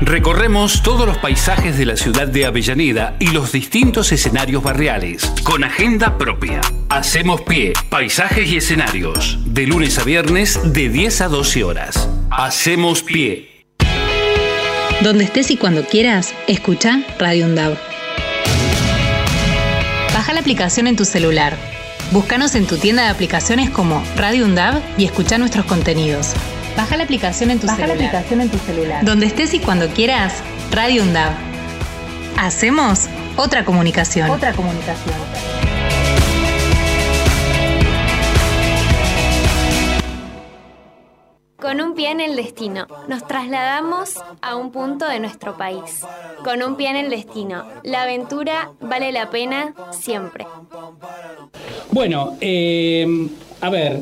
Recorremos 0.00 0.82
todos 0.82 1.06
los 1.06 1.18
paisajes 1.18 1.76
de 1.76 1.84
la 1.84 1.94
ciudad 1.94 2.26
de 2.26 2.46
Avellaneda 2.46 3.16
y 3.18 3.28
los 3.32 3.52
distintos 3.52 4.12
escenarios 4.12 4.62
barriales, 4.62 5.30
con 5.44 5.62
agenda 5.62 6.16
propia. 6.16 6.62
Hacemos 6.88 7.42
pie, 7.42 7.74
paisajes 7.90 8.50
y 8.50 8.56
escenarios, 8.56 9.38
de 9.44 9.66
lunes 9.66 9.98
a 9.98 10.04
viernes 10.04 10.58
de 10.72 10.88
10 10.88 11.20
a 11.20 11.28
12 11.28 11.64
horas. 11.64 12.08
Hacemos 12.30 13.02
pie. 13.02 13.66
Donde 15.02 15.24
estés 15.24 15.50
y 15.50 15.58
cuando 15.58 15.84
quieras, 15.84 16.34
escucha 16.46 17.02
Radio 17.18 17.44
UNDAB. 17.44 17.76
Baja 20.14 20.32
la 20.32 20.40
aplicación 20.40 20.86
en 20.86 20.96
tu 20.96 21.04
celular. 21.04 21.58
Búscanos 22.10 22.54
en 22.54 22.66
tu 22.66 22.78
tienda 22.78 23.02
de 23.02 23.10
aplicaciones 23.10 23.68
como 23.68 24.02
Radio 24.16 24.46
UNDAB 24.46 24.80
y 24.96 25.04
escucha 25.04 25.36
nuestros 25.36 25.66
contenidos. 25.66 26.34
Baja 26.76 26.96
la 26.96 27.04
aplicación 27.04 27.50
en 27.50 27.58
tu 27.58 27.66
celular. 27.66 27.90
aplicación 27.90 28.40
en 28.40 28.48
tu 28.48 28.58
celular. 28.58 29.04
Donde 29.04 29.26
estés 29.26 29.54
y 29.54 29.60
cuando 29.60 29.88
quieras, 29.88 30.42
Radio 30.70 31.02
UNDAB. 31.02 31.32
Hacemos 32.36 33.08
otra 33.36 33.64
comunicación. 33.64 34.30
Otra 34.30 34.52
comunicación. 34.52 35.14
Con 41.60 41.82
un 41.82 41.94
pie 41.94 42.10
en 42.10 42.20
el 42.20 42.36
destino, 42.36 42.86
nos 43.06 43.26
trasladamos 43.26 44.14
a 44.40 44.56
un 44.56 44.72
punto 44.72 45.06
de 45.06 45.20
nuestro 45.20 45.58
país. 45.58 46.00
Con 46.42 46.62
un 46.62 46.76
pie 46.76 46.88
en 46.88 46.96
el 46.96 47.10
destino, 47.10 47.66
la 47.84 48.02
aventura 48.02 48.70
vale 48.80 49.12
la 49.12 49.28
pena 49.28 49.74
siempre. 49.90 50.46
Bueno, 51.90 52.38
eh, 52.40 53.28
a 53.60 53.68
ver, 53.68 54.00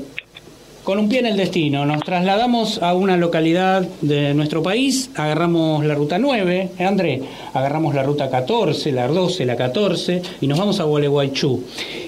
con 0.89 0.99
un 0.99 1.11
pie 1.11 1.19
en 1.19 1.27
el 1.27 1.37
destino, 1.37 1.85
nos 1.85 2.01
trasladamos 2.03 2.83
a 2.83 2.95
una 2.95 3.19
localidad 3.19 3.87
de 4.01 4.33
nuestro 4.33 4.63
país, 4.63 5.11
agarramos 5.15 5.85
la 5.85 5.95
ruta 5.95 6.19
9, 6.19 6.71
¿eh, 6.79 6.83
André, 6.83 7.21
agarramos 7.53 7.95
la 7.95 8.03
ruta 8.03 8.31
14, 8.31 8.91
la 8.93 9.07
12, 9.07 9.45
la 9.45 9.55
14 9.55 10.23
y 10.41 10.47
nos 10.47 10.59
vamos 10.59 10.81
a 10.81 10.85
Gualeguaychú. 10.85 11.63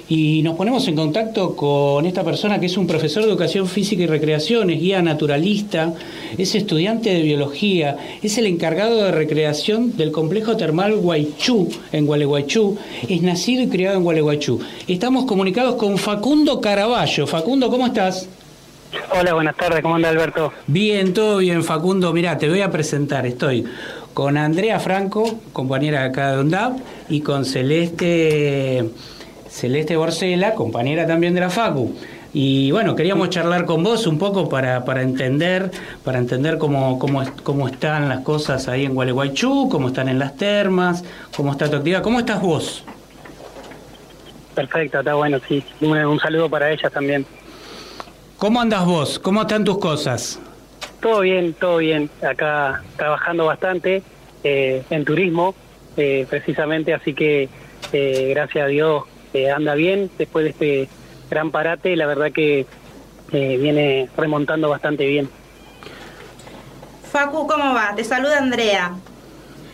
Y 0.09 0.40
nos 0.40 0.57
ponemos 0.57 0.88
en 0.88 0.97
contacto 0.97 1.55
con 1.55 2.07
esta 2.07 2.25
persona 2.25 2.59
que 2.59 2.66
es 2.66 2.79
un 2.79 2.87
profesor 2.87 3.23
de 3.23 3.29
educación 3.29 3.66
física 3.66 4.05
y 4.05 4.07
recreación, 4.07 4.71
es 4.71 4.81
guía 4.81 5.03
naturalista, 5.03 5.93
es 6.38 6.55
estudiante 6.55 7.12
de 7.12 7.21
biología, 7.21 7.99
es 8.23 8.38
el 8.38 8.47
encargado 8.47 9.05
de 9.05 9.12
recreación 9.12 9.95
del 9.99 10.11
complejo 10.11 10.57
termal 10.57 10.97
Guaychú, 10.97 11.69
en 11.93 12.07
Gualeguaychú, 12.07 12.79
es 13.07 13.21
nacido 13.21 13.62
y 13.62 13.69
criado 13.69 13.99
en 13.99 14.05
Gualeguaychú. 14.05 14.59
Estamos 14.88 15.27
comunicados 15.27 15.75
con 15.75 15.99
Facundo 15.99 16.62
Caraballo. 16.62 17.27
Facundo, 17.27 17.69
¿cómo 17.69 17.87
estás? 17.87 18.27
Hola, 19.12 19.35
buenas 19.35 19.57
tardes, 19.57 19.83
¿cómo 19.83 19.96
anda 19.96 20.09
Alberto? 20.09 20.53
Bien, 20.66 21.14
todo 21.14 21.38
bien, 21.38 21.62
Facundo. 21.62 22.12
Mirá, 22.12 22.38
te 22.38 22.48
voy 22.48 22.61
a 22.61 22.70
presentar. 22.70 23.24
Estoy 23.24 23.64
con 24.14 24.37
Andrea 24.37 24.81
Franco, 24.81 25.38
compañera 25.53 26.00
de 26.00 26.09
acá 26.09 26.33
de 26.33 26.40
UNDAP, 26.40 26.79
y 27.09 27.20
con 27.20 27.44
Celeste, 27.44 28.90
Celeste 29.48 29.96
Borcela, 29.96 30.55
compañera 30.55 31.07
también 31.07 31.35
de 31.35 31.40
la 31.40 31.50
FACU. 31.50 31.94
Y 32.33 32.70
bueno, 32.72 32.96
queríamos 32.96 33.31
charlar 33.31 33.64
con 33.64 33.83
vos 33.83 34.07
un 34.07 34.18
poco 34.18 34.48
para, 34.48 34.85
para 34.85 35.03
entender, 35.03 35.70
para 36.05 36.18
entender 36.18 36.59
cómo, 36.59 36.98
cómo, 36.98 37.22
cómo 37.44 37.68
están 37.68 38.09
las 38.09 38.20
cosas 38.20 38.66
ahí 38.68 38.85
en 38.85 38.94
Gualeguaychú, 38.94 39.68
cómo 39.70 39.88
están 39.88 40.09
en 40.09 40.18
las 40.18 40.37
termas, 40.37 41.05
cómo 41.37 41.53
está 41.53 41.70
tu 41.70 41.76
actividad. 41.76 42.03
¿Cómo 42.03 42.18
estás 42.18 42.40
vos? 42.40 42.85
Perfecto, 44.55 44.98
está 44.98 45.14
bueno, 45.14 45.38
sí. 45.46 45.62
Un, 45.81 45.96
un 45.96 46.18
saludo 46.18 46.48
para 46.48 46.70
ellas 46.72 46.92
también. 46.92 47.24
¿Cómo 48.40 48.59
andas 48.59 48.87
vos? 48.87 49.18
¿Cómo 49.18 49.42
están 49.42 49.64
tus 49.64 49.79
cosas? 49.79 50.40
Todo 51.03 51.20
bien, 51.20 51.53
todo 51.53 51.76
bien. 51.76 52.09
Acá 52.26 52.83
trabajando 52.96 53.44
bastante 53.44 54.03
eh, 54.42 54.83
en 54.88 55.05
turismo, 55.05 55.55
eh, 55.98 56.26
precisamente, 56.26 56.94
así 56.94 57.12
que 57.12 57.50
eh, 57.92 58.31
gracias 58.35 58.64
a 58.64 58.68
Dios 58.68 59.05
eh, 59.35 59.50
anda 59.50 59.74
bien. 59.74 60.11
Después 60.16 60.44
de 60.44 60.50
este 60.53 60.88
gran 61.29 61.50
parate, 61.50 61.94
la 61.96 62.07
verdad 62.07 62.33
que 62.33 62.64
eh, 63.33 63.59
viene 63.61 64.09
remontando 64.16 64.70
bastante 64.70 65.07
bien. 65.07 65.29
Facu, 67.12 67.46
¿cómo 67.46 67.74
va? 67.74 67.94
Te 67.94 68.05
saluda 68.05 68.38
Andrea. 68.38 68.92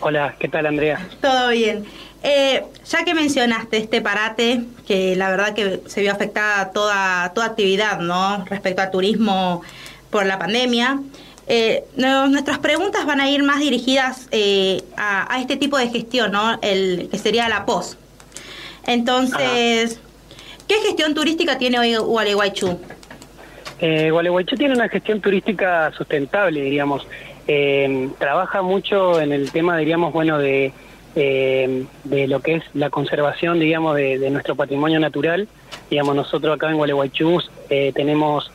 Hola, 0.01 0.35
¿qué 0.41 0.49
tal 0.49 0.67
Andrea? 0.67 1.09
Todo 1.23 1.51
bien. 1.51 1.85
Eh, 2.29 2.65
ya 2.85 3.05
que 3.05 3.15
mencionaste 3.15 3.77
este 3.77 4.01
parate, 4.01 4.65
que 4.85 5.15
la 5.15 5.31
verdad 5.31 5.55
que 5.55 5.81
se 5.87 6.01
vio 6.01 6.11
afectada 6.11 6.73
toda, 6.73 7.33
toda 7.33 7.47
actividad, 7.47 8.01
¿no? 8.01 8.45
Respecto 8.47 8.83
al 8.83 8.91
turismo 8.91 9.63
por 10.11 10.27
la 10.27 10.37
pandemia, 10.37 10.99
eh, 11.47 11.85
nuestras 11.95 12.59
preguntas 12.59 13.07
van 13.07 13.21
a 13.21 13.31
ir 13.31 13.45
más 13.45 13.61
dirigidas 13.61 14.27
eh, 14.33 14.83
a, 14.97 15.33
a 15.33 15.41
este 15.41 15.57
tipo 15.57 15.79
de 15.79 15.89
gestión, 15.89 16.33
¿no? 16.33 16.59
El, 16.63 17.09
que 17.13 17.19
sería 17.19 17.49
la 17.49 17.65
POS. 17.65 17.97
Entonces, 18.87 20.01
¿qué 20.67 20.75
gestión 20.85 21.15
turística 21.15 21.59
tiene 21.59 21.79
hoy 21.79 21.95
Gualeguaychú? 21.95 22.81
Eh, 23.79 24.11
Gualeguaychú 24.11 24.57
tiene 24.57 24.75
una 24.75 24.89
gestión 24.89 25.21
turística 25.21 25.93
sustentable, 25.97 26.61
diríamos. 26.61 27.07
Eh, 27.47 28.09
trabaja 28.19 28.63
mucho 28.63 29.21
en 29.21 29.31
el 29.31 29.53
tema, 29.53 29.79
diríamos, 29.79 30.13
bueno, 30.13 30.39
de, 30.39 30.73
eh, 31.17 31.85
de 32.05 32.29
lo 32.29 32.41
que 32.41 32.57
es 32.57 32.65
la 32.75 32.91
conservación, 32.91 33.59
digamos, 33.59 33.97
de, 33.97 34.31
nuestro 34.31 34.55
patrimonio 34.55 35.01
natural. 35.01 35.49
Digamos, 35.91 36.15
nosotros 36.15 36.55
acá 36.55 36.71
en 36.71 36.77
Gualeguaychú 36.77 37.41
eh, 37.71 37.93
tenemos 37.95 38.51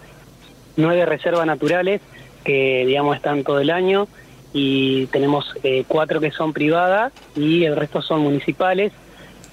nueve 0.77 1.05
reservas 1.05 1.45
naturales 1.45 2.01
que, 2.43 2.85
digamos, 2.85 3.15
están 3.15 3.43
todo 3.43 3.59
el 3.59 3.69
año 3.69 4.07
y 4.53 5.07
tenemos 5.07 5.53
eh, 5.63 5.85
cuatro 5.87 6.19
que 6.19 6.31
son 6.31 6.53
privadas 6.53 7.13
y 7.35 7.63
el 7.63 7.75
resto 7.75 8.01
son 8.01 8.21
municipales. 8.21 8.91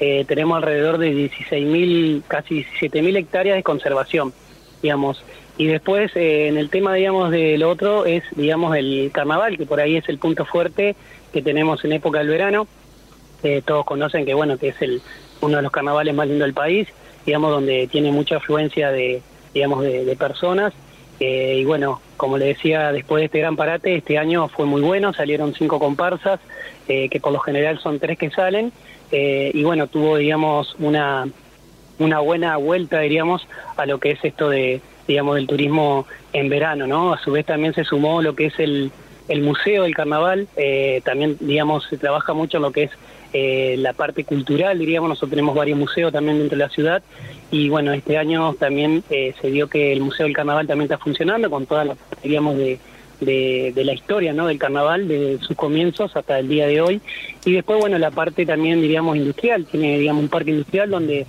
Eh, 0.00 0.24
tenemos 0.26 0.56
alrededor 0.56 0.98
de 0.98 1.12
16.000, 1.12 2.22
casi 2.26 2.64
17.000 2.64 3.16
hectáreas 3.16 3.56
de 3.56 3.62
conservación, 3.62 4.32
digamos. 4.82 5.24
Y 5.56 5.66
después, 5.66 6.14
eh, 6.14 6.46
en 6.48 6.56
el 6.56 6.70
tema, 6.70 6.94
digamos, 6.94 7.30
del 7.30 7.64
otro 7.64 8.06
es, 8.06 8.22
digamos, 8.36 8.76
el 8.76 9.10
carnaval, 9.12 9.56
que 9.56 9.66
por 9.66 9.80
ahí 9.80 9.96
es 9.96 10.08
el 10.08 10.18
punto 10.18 10.44
fuerte 10.44 10.94
que 11.32 11.42
tenemos 11.42 11.84
en 11.84 11.92
época 11.92 12.18
del 12.18 12.28
verano. 12.28 12.68
Eh, 13.42 13.62
todos 13.64 13.85
conocen 13.85 14.24
que, 14.24 14.35
bueno, 14.35 14.59
que 14.59 14.68
es 14.68 14.83
el 14.83 15.01
uno 15.40 15.57
de 15.57 15.62
los 15.62 15.72
carnavales 15.72 16.14
más 16.14 16.27
lindos 16.27 16.46
del 16.46 16.55
país, 16.55 16.88
digamos, 17.24 17.51
donde 17.51 17.87
tiene 17.87 18.11
mucha 18.11 18.37
afluencia 18.37 18.90
de, 18.90 19.22
digamos, 19.55 19.83
de, 19.83 20.16
personas. 20.16 20.72
Eh, 21.20 21.59
y 21.61 21.64
bueno, 21.64 22.01
como 22.16 22.38
le 22.38 22.46
decía, 22.46 22.92
después 22.92 23.20
de 23.20 23.27
este 23.27 23.40
gran 23.40 23.57
parate, 23.57 23.96
este 23.96 24.18
año 24.18 24.48
fue 24.48 24.66
muy 24.66 24.83
bueno, 24.83 25.12
salieron 25.12 25.55
cinco 25.55 25.79
comparsas, 25.79 26.40
eh, 26.88 27.09
que 27.09 27.20
por 27.20 27.33
lo 27.33 27.40
general 27.40 27.79
son 27.81 27.98
tres 27.98 28.18
que 28.18 28.31
salen, 28.31 28.72
eh, 29.11 29.51
y 29.55 29.62
bueno, 29.64 29.87
tuvo, 29.87 30.16
digamos, 30.16 30.77
una, 30.79 31.29
una 31.98 32.20
buena 32.20 32.57
vuelta, 32.57 33.01
diríamos, 33.01 33.46
a 33.77 33.87
lo 33.87 33.98
que 33.98 34.12
es 34.12 34.24
esto 34.24 34.48
de, 34.48 34.81
digamos, 35.07 35.37
del 35.37 35.46
turismo 35.46 36.07
en 36.33 36.48
verano, 36.48 36.87
¿no? 36.87 37.12
A 37.12 37.18
su 37.18 37.33
vez 37.33 37.46
también 37.46 37.74
se 37.74 37.85
sumó 37.85 38.22
lo 38.22 38.35
que 38.35 38.46
es 38.46 38.59
el, 38.59 38.92
el 39.29 39.42
museo 39.42 39.85
del 39.85 39.94
carnaval, 39.94 40.48
eh, 40.57 41.01
también, 41.05 41.37
digamos, 41.40 41.87
se 41.88 41.98
trabaja 41.98 42.33
mucho 42.33 42.59
en 42.59 42.62
lo 42.62 42.72
que 42.72 42.85
es 42.85 42.90
eh, 43.32 43.76
la 43.78 43.92
parte 43.92 44.24
cultural, 44.24 44.78
diríamos, 44.78 45.08
nosotros 45.08 45.30
tenemos 45.30 45.54
varios 45.54 45.78
museos 45.78 46.12
también 46.12 46.38
dentro 46.38 46.56
de 46.56 46.64
la 46.64 46.70
ciudad 46.70 47.02
y 47.50 47.68
bueno, 47.68 47.92
este 47.92 48.18
año 48.18 48.54
también 48.54 49.02
eh, 49.10 49.34
se 49.40 49.50
dio 49.50 49.68
que 49.68 49.92
el 49.92 50.00
Museo 50.00 50.24
del 50.24 50.34
Carnaval 50.34 50.66
también 50.66 50.90
está 50.90 50.98
funcionando 50.98 51.50
con 51.50 51.66
toda 51.66 51.84
la, 51.84 51.96
diríamos, 52.22 52.56
de, 52.56 52.78
de, 53.20 53.72
de 53.74 53.84
la 53.84 53.94
historia 53.94 54.32
¿no? 54.32 54.46
del 54.46 54.58
carnaval, 54.58 55.08
de 55.08 55.38
sus 55.40 55.56
comienzos 55.56 56.14
hasta 56.16 56.38
el 56.38 56.48
día 56.48 56.66
de 56.66 56.80
hoy. 56.80 57.00
Y 57.44 57.52
después, 57.52 57.78
bueno, 57.80 57.98
la 57.98 58.10
parte 58.10 58.46
también, 58.46 58.80
diríamos, 58.80 59.16
industrial, 59.16 59.66
tiene, 59.66 59.98
digamos, 59.98 60.22
un 60.22 60.28
parque 60.28 60.50
industrial 60.50 60.90
donde 60.90 61.26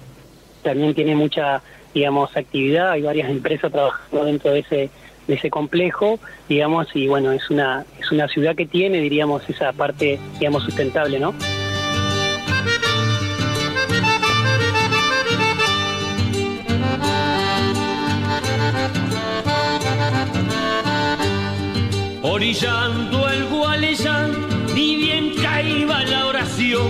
también 0.63 0.93
tiene 0.93 1.15
mucha, 1.15 1.62
digamos, 1.93 2.35
actividad, 2.35 2.91
hay 2.91 3.01
varias 3.01 3.29
empresas 3.29 3.71
trabajando 3.71 4.25
dentro 4.25 4.51
de 4.51 4.59
ese 4.59 4.89
de 5.27 5.35
ese 5.35 5.51
complejo, 5.51 6.19
digamos, 6.47 6.88
y 6.95 7.07
bueno, 7.07 7.31
es 7.31 7.51
una 7.51 7.85
es 7.99 8.12
una 8.12 8.27
ciudad 8.27 8.55
que 8.55 8.65
tiene, 8.65 8.99
diríamos, 8.99 9.47
esa 9.47 9.71
parte, 9.73 10.17
digamos, 10.39 10.63
sustentable, 10.63 11.19
¿no? 11.19 11.35
Orillando 22.39 23.28
el 23.28 23.47
Gualeyán, 23.47 24.32
ni 24.73 24.95
bien 24.95 25.34
caía 25.43 26.06
la 26.06 26.25
oración, 26.28 26.88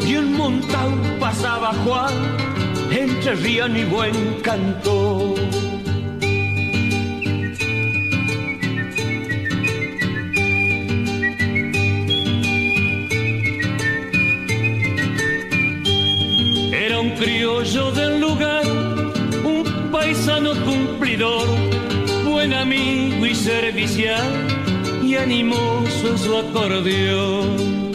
y 0.00 0.16
un 0.16 0.32
montón 0.32 1.18
pasaba 1.20 1.74
Juan, 1.84 2.14
entre 2.90 3.34
rían 3.34 3.76
y 3.76 3.84
buen 3.84 4.40
canto. 4.40 5.34
Era 16.72 17.00
un 17.00 17.10
criollo 17.10 17.92
del 17.92 18.18
lugar, 18.18 18.64
un 19.44 19.90
paisano 19.92 20.54
cumplidor, 20.64 21.46
buen 22.24 22.54
amigo 22.54 23.26
y 23.26 23.34
servicial, 23.34 24.45
y 25.06 25.16
animoso 25.16 26.18
su 26.18 26.36
acordeón. 26.36 27.92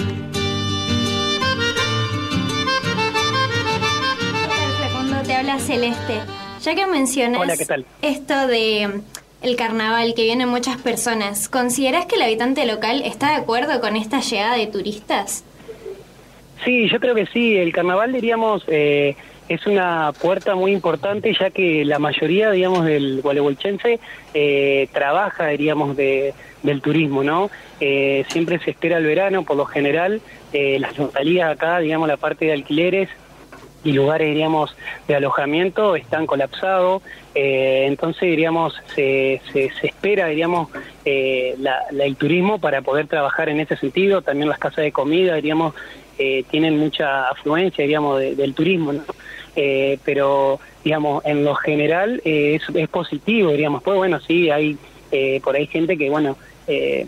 Segundo 4.82 5.22
te 5.26 5.34
habla 5.36 5.60
Celeste. 5.60 6.20
Ya 6.64 6.76
que 6.76 6.86
mencionas 6.88 7.42
Hola, 7.42 7.58
¿qué 7.58 7.66
tal? 7.66 7.86
esto 8.02 8.48
de 8.48 8.88
mm, 8.88 9.46
el 9.46 9.56
carnaval 9.58 10.14
que 10.16 10.24
vienen 10.24 10.48
muchas 10.48 10.78
personas, 10.78 11.50
¿consideras 11.50 12.06
que 12.06 12.16
el 12.16 12.22
habitante 12.22 12.66
local 12.66 13.02
está 13.04 13.32
de 13.32 13.36
acuerdo 13.36 13.82
con 13.82 13.96
esta 13.98 14.22
llegada 14.22 14.56
de 14.56 14.68
turistas? 14.68 15.44
Sí, 16.64 16.88
yo 16.90 17.00
creo 17.00 17.16
que 17.16 17.26
sí. 17.26 17.58
El 17.58 17.74
carnaval, 17.74 18.14
diríamos, 18.14 18.64
eh, 18.68 19.16
es 19.54 19.66
una 19.68 20.12
puerta 20.22 20.56
muy 20.56 20.72
importante, 20.72 21.34
ya 21.40 21.50
que 21.50 21.84
la 21.86 22.00
mayoría, 22.00 22.52
digamos, 22.52 22.86
del 22.86 23.22
gualeguaychense 23.22 24.00
eh, 24.34 24.88
trabaja, 24.94 25.48
diríamos, 25.48 25.96
de, 25.98 26.34
del 26.64 26.82
turismo, 26.82 27.24
¿no? 27.24 27.50
Eh, 27.80 28.24
siempre 28.30 28.60
se 28.60 28.72
espera 28.72 28.98
el 28.98 29.06
verano, 29.06 29.44
por 29.44 29.58
lo 29.58 29.66
general, 29.66 30.22
eh, 30.54 30.78
las 30.80 30.98
localidades 30.98 31.58
acá, 31.58 31.80
digamos, 31.80 32.08
la 32.08 32.18
parte 32.18 32.46
de 32.46 32.54
alquileres 32.54 33.10
y 33.84 33.94
lugares, 33.94 34.28
diríamos, 34.28 34.76
de 35.08 35.16
alojamiento 35.16 35.96
están 35.96 36.28
colapsados, 36.28 37.02
eh, 37.34 37.86
entonces, 37.88 38.22
diríamos, 38.22 38.76
se, 38.94 39.42
se, 39.52 39.72
espera, 39.82 40.28
diríamos, 40.28 40.70
eh, 41.04 41.56
la- 41.60 41.82
la- 41.92 42.06
el 42.06 42.16
turismo 42.16 42.60
para 42.60 42.82
poder 42.84 43.08
trabajar 43.08 43.50
en 43.50 43.60
ese 43.60 43.76
sentido, 43.78 44.22
también 44.22 44.50
las 44.50 44.60
casas 44.60 44.84
de 44.84 44.92
comida, 44.92 45.34
diríamos, 45.36 45.74
eh, 46.20 46.44
tienen 46.52 46.78
mucha 46.78 47.30
afluencia, 47.30 47.82
diríamos, 47.82 48.20
de- 48.20 48.36
del 48.36 48.54
turismo, 48.54 48.94
¿no? 48.94 49.04
Eh, 49.56 49.98
pero, 50.06 50.60
digamos, 50.84 51.26
en 51.26 51.44
lo 51.44 51.56
general 51.56 52.22
eh, 52.24 52.60
es, 52.74 52.88
positivo, 52.90 53.52
diríamos, 53.52 53.84
pues 53.84 53.98
bueno, 53.98 54.20
sí, 54.22 54.50
hay 54.50 54.78
eh, 55.12 55.42
por 55.44 55.56
ahí 55.56 55.68
gente 55.68 55.98
que, 55.98 56.10
bueno, 56.10 56.38
eh, 56.68 57.06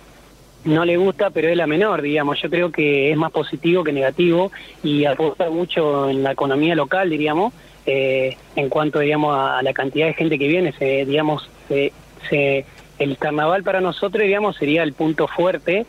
no 0.66 0.84
le 0.86 0.98
gusta, 0.98 1.30
pero 1.30 1.50
es 1.50 1.56
la 1.58 1.68
menor, 1.68 2.02
digamos. 2.02 2.42
Yo 2.42 2.50
creo 2.50 2.72
que 2.72 3.12
es 3.12 3.18
más 3.18 3.32
positivo 3.32 3.84
que 3.84 3.94
negativo 3.94 4.52
y 4.84 5.06
aporta 5.06 5.50
mucho 5.50 6.10
en 6.10 6.24
la 6.24 6.32
economía 6.34 6.76
local, 6.76 7.10
diríamos, 7.10 7.54
eh, 7.86 8.36
en 8.56 8.70
cuanto, 8.70 9.00
digamos, 9.00 9.36
a, 9.38 9.62
la 9.62 9.74
cantidad 9.74 10.08
de 10.08 10.14
gente 10.14 10.38
que 10.40 10.48
viene. 10.48 10.74
Se, 10.74 11.06
digamos, 11.06 11.50
se, 11.68 11.92
se- 12.30 12.66
el 13.00 13.18
carnaval 13.18 13.64
para 13.64 13.82
nosotros, 13.82 14.24
digamos, 14.24 14.56
sería 14.56 14.84
el 14.84 14.94
punto 14.94 15.28
fuerte, 15.28 15.86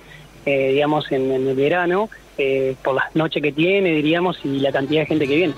eh, 0.47 0.69
digamos, 0.73 1.11
en, 1.13 1.31
en 1.31 1.47
el 1.49 1.55
verano, 1.57 2.09
por 2.83 2.95
las 2.97 3.15
noches 3.15 3.41
que 3.43 3.53
tiene, 3.53 3.93
diríamos, 3.93 4.39
y 4.45 4.59
la 4.59 4.73
cantidad 4.73 5.03
de 5.03 5.07
gente 5.07 5.29
que 5.29 5.37
viene. 5.37 5.55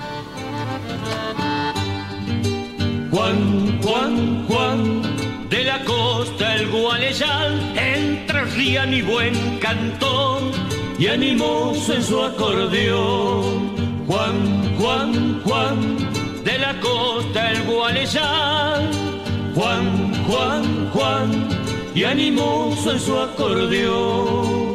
Juan, 3.26 3.80
Juan, 3.82 4.46
Juan, 4.46 5.02
de 5.50 5.64
la 5.64 5.84
costa 5.84 6.54
el 6.54 6.68
Gualeyán, 6.70 7.76
entre 7.76 8.44
rían 8.44 8.94
y 8.94 9.02
buen 9.02 9.58
cantón, 9.58 10.52
y 10.96 11.08
animoso 11.08 11.94
en 11.94 12.02
su 12.04 12.22
acordeón. 12.22 13.74
Juan, 14.06 14.76
Juan, 14.78 15.42
Juan, 15.42 16.44
de 16.44 16.56
la 16.56 16.78
costa 16.78 17.50
el 17.50 17.64
Gualeyán, 17.64 18.90
Juan, 19.56 20.24
Juan, 20.28 20.90
Juan, 20.92 21.48
y 21.96 22.04
animoso 22.04 22.92
en 22.92 23.00
su 23.00 23.18
acordeón. 23.18 24.65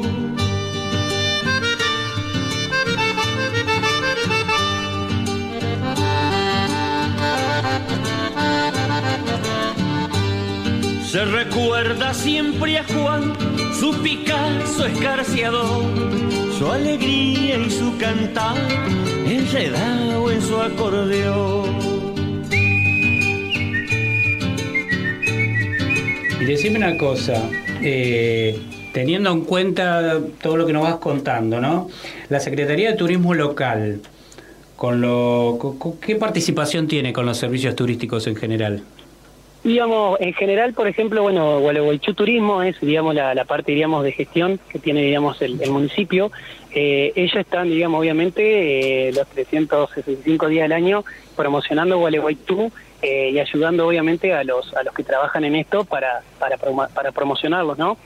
Se 11.12 11.26
recuerda 11.26 12.14
siempre 12.14 12.78
a 12.78 12.86
Juan, 12.86 13.34
su 13.78 14.02
Picasso 14.02 14.86
escarciador, 14.86 15.84
su 16.58 16.72
alegría 16.72 17.58
y 17.58 17.70
su 17.70 17.98
cantar, 17.98 18.56
enredado 19.26 20.32
en 20.32 20.42
su 20.42 20.56
acordeón. 20.56 21.66
Y 26.40 26.46
decime 26.46 26.78
una 26.78 26.98
cosa, 26.98 27.44
eh, 27.82 28.58
teniendo 28.94 29.32
en 29.32 29.42
cuenta 29.42 30.18
todo 30.42 30.56
lo 30.56 30.66
que 30.66 30.72
nos 30.72 30.84
vas 30.84 30.96
contando, 30.96 31.60
¿no? 31.60 31.90
La 32.30 32.40
Secretaría 32.40 32.92
de 32.92 32.96
Turismo 32.96 33.34
Local, 33.34 34.00
con 34.78 35.02
lo, 35.02 35.76
¿qué 36.00 36.16
participación 36.16 36.88
tiene 36.88 37.12
con 37.12 37.26
los 37.26 37.38
servicios 37.38 37.76
turísticos 37.76 38.28
en 38.28 38.38
general? 38.38 38.84
Digamos, 39.64 40.20
en 40.20 40.34
general, 40.34 40.74
por 40.74 40.88
ejemplo, 40.88 41.22
bueno, 41.22 41.60
Gualeguaychú 41.60 42.16
Turismo 42.16 42.64
es, 42.64 42.80
digamos, 42.82 43.14
la, 43.14 43.36
la 43.36 43.46
parte, 43.46 43.74
digamos, 43.74 44.04
de 44.04 44.12
gestión 44.12 44.60
que 44.70 44.80
tiene, 44.80 45.04
digamos, 45.04 45.40
el, 45.42 45.62
el 45.62 45.70
municipio. 45.70 46.32
Eh, 46.74 47.12
ellos 47.16 47.36
están, 47.36 47.70
digamos, 47.70 48.00
obviamente, 48.00 49.10
eh, 49.10 49.14
los 49.14 49.28
365 49.28 50.48
días 50.48 50.64
del 50.64 50.72
año 50.72 51.06
promocionando 51.36 52.00
Gualeguaychú 52.00 52.72
eh, 53.04 53.30
y 53.34 53.40
ayudando, 53.40 53.88
obviamente, 53.88 54.34
a 54.34 54.44
los 54.44 54.74
a 54.74 54.84
los 54.84 54.94
que 54.96 55.04
trabajan 55.04 55.44
en 55.44 55.56
esto 55.56 55.84
para 55.86 56.22
para, 56.40 56.58
para 56.58 57.12
promocionarlos, 57.12 57.78
¿no? 57.78 57.98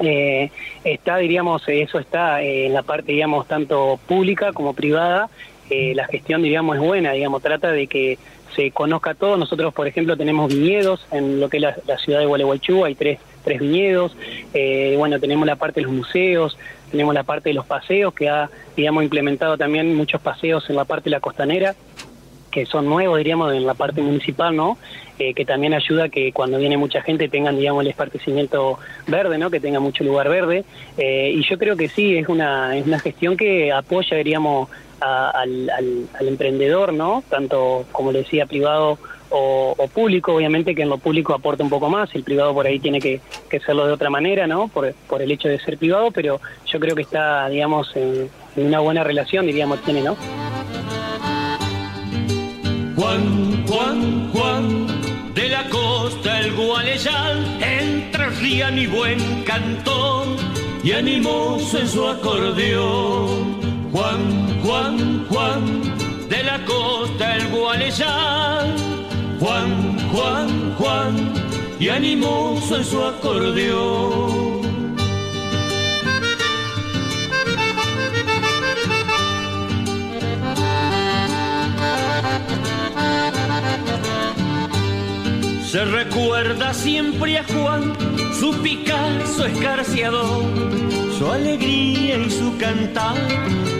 Eh, 0.00 0.50
está, 0.84 1.16
diríamos, 1.18 1.62
eso 1.68 1.98
está 1.98 2.42
eh, 2.42 2.66
en 2.66 2.74
la 2.74 2.82
parte, 2.82 3.12
digamos, 3.12 3.46
tanto 3.46 3.98
pública 4.06 4.52
como 4.52 4.74
privada. 4.74 5.28
Eh, 5.70 5.94
la 5.94 6.06
gestión, 6.06 6.42
diríamos, 6.42 6.76
es 6.76 6.82
buena, 6.82 7.12
digamos, 7.12 7.42
trata 7.42 7.70
de 7.70 7.86
que 7.86 8.18
se 8.54 8.70
conozca 8.70 9.14
todo. 9.14 9.36
Nosotros, 9.36 9.72
por 9.74 9.86
ejemplo, 9.86 10.16
tenemos 10.16 10.52
viñedos 10.52 11.06
en 11.10 11.40
lo 11.40 11.48
que 11.48 11.58
es 11.58 11.62
la, 11.62 11.98
ciudad 11.98 12.20
de 12.20 12.26
Gualeguaychú, 12.26 12.84
hay 12.84 12.94
tres, 12.94 13.18
tres 13.44 13.60
viñedos. 13.60 14.16
Eh, 14.54 14.94
bueno, 14.98 15.18
tenemos 15.20 15.46
la 15.46 15.56
parte 15.56 15.80
de 15.80 15.86
los 15.86 15.94
museos, 15.94 16.58
tenemos 16.90 17.14
la 17.14 17.22
parte 17.22 17.50
de 17.50 17.54
los 17.54 17.66
paseos, 17.66 18.14
que 18.14 18.28
ha, 18.28 18.50
digamos, 18.76 19.02
implementado 19.02 19.56
también 19.56 19.94
muchos 19.94 20.20
paseos 20.20 20.68
en 20.70 20.76
la 20.76 20.84
parte 20.84 21.04
de 21.04 21.10
la 21.10 21.20
costanera 21.20 21.74
que 22.52 22.66
son 22.66 22.84
nuevos, 22.86 23.18
diríamos, 23.18 23.52
en 23.52 23.66
la 23.66 23.74
parte 23.74 24.00
municipal, 24.02 24.54
¿no? 24.54 24.78
Eh, 25.18 25.34
que 25.34 25.44
también 25.44 25.74
ayuda 25.74 26.08
que 26.08 26.32
cuando 26.32 26.58
viene 26.58 26.76
mucha 26.76 27.02
gente 27.02 27.28
tengan, 27.28 27.56
digamos, 27.56 27.82
el 27.82 27.88
esparcimiento 27.88 28.78
verde, 29.08 29.38
¿no? 29.38 29.50
Que 29.50 29.58
tenga 29.58 29.80
mucho 29.80 30.04
lugar 30.04 30.28
verde. 30.28 30.64
Eh, 30.98 31.32
y 31.34 31.42
yo 31.48 31.58
creo 31.58 31.76
que 31.76 31.88
sí, 31.88 32.16
es 32.18 32.28
una, 32.28 32.76
es 32.76 32.86
una 32.86 33.00
gestión 33.00 33.36
que 33.36 33.72
apoya, 33.72 34.16
diríamos, 34.18 34.68
al, 35.02 35.70
al- 35.70 36.28
emprendedor, 36.28 36.92
¿no? 36.92 37.22
Tanto, 37.28 37.84
como 37.92 38.12
le 38.12 38.20
decía, 38.20 38.46
privado 38.46 38.98
o, 39.30 39.74
público, 39.94 40.34
obviamente 40.34 40.74
que 40.74 40.82
en 40.82 40.88
lo 40.90 40.98
público 40.98 41.34
aporta 41.34 41.64
un 41.64 41.70
poco 41.70 41.88
más, 41.88 42.14
el 42.14 42.22
privado 42.22 42.52
por 42.54 42.66
ahí 42.66 42.78
tiene 42.78 43.00
que, 43.00 43.20
que 43.48 43.56
hacerlo 43.56 43.86
de 43.86 43.92
otra 43.92 44.10
manera, 44.10 44.46
¿no? 44.46 44.68
Por, 44.68 44.94
por 45.08 45.22
el 45.22 45.30
hecho 45.30 45.48
de 45.48 45.58
ser 45.58 45.78
privado, 45.78 46.10
pero 46.10 46.40
yo 46.66 46.78
creo 46.80 46.94
que 46.94 47.02
está, 47.02 47.48
digamos, 47.48 47.94
en, 47.96 48.28
una 48.56 48.80
buena 48.80 49.02
relación, 49.04 49.46
diríamos, 49.46 49.82
tiene, 49.82 50.02
¿no? 50.02 50.16
Juan, 52.96 53.64
Juan, 53.66 54.30
Juan, 54.32 54.86
de 55.34 55.48
la 55.48 55.68
costa 55.70 56.40
el 56.40 56.52
Gualeyán, 56.54 57.62
entre 57.62 58.26
rían 58.40 58.78
y 58.78 58.86
buen 58.86 59.42
cantón, 59.44 60.36
y 60.84 60.92
animoso 60.92 61.78
en 61.78 61.88
su 61.88 62.06
acordeón. 62.06 63.71
Juan, 63.92 64.62
Juan, 64.62 65.26
Juan, 65.28 66.28
de 66.30 66.42
la 66.42 66.64
costa 66.64 67.36
el 67.36 67.48
Gualeyán. 67.48 68.74
Juan, 69.38 69.98
Juan, 70.10 70.74
Juan, 70.78 71.32
y 71.78 71.90
animoso 71.90 72.76
en 72.76 72.84
su 72.84 73.04
acordeón. 73.04 74.62
Se 85.72 85.84
recuerda 85.84 86.72
siempre 86.72 87.38
a 87.38 87.44
Juan, 87.44 87.92
su 88.38 88.52
Picasso 88.62 89.46
escarciador, 89.46 90.44
su 91.18 91.30
alegría 91.30 92.18
y 92.18 92.30
su 92.30 92.56
cantar, 92.58 93.16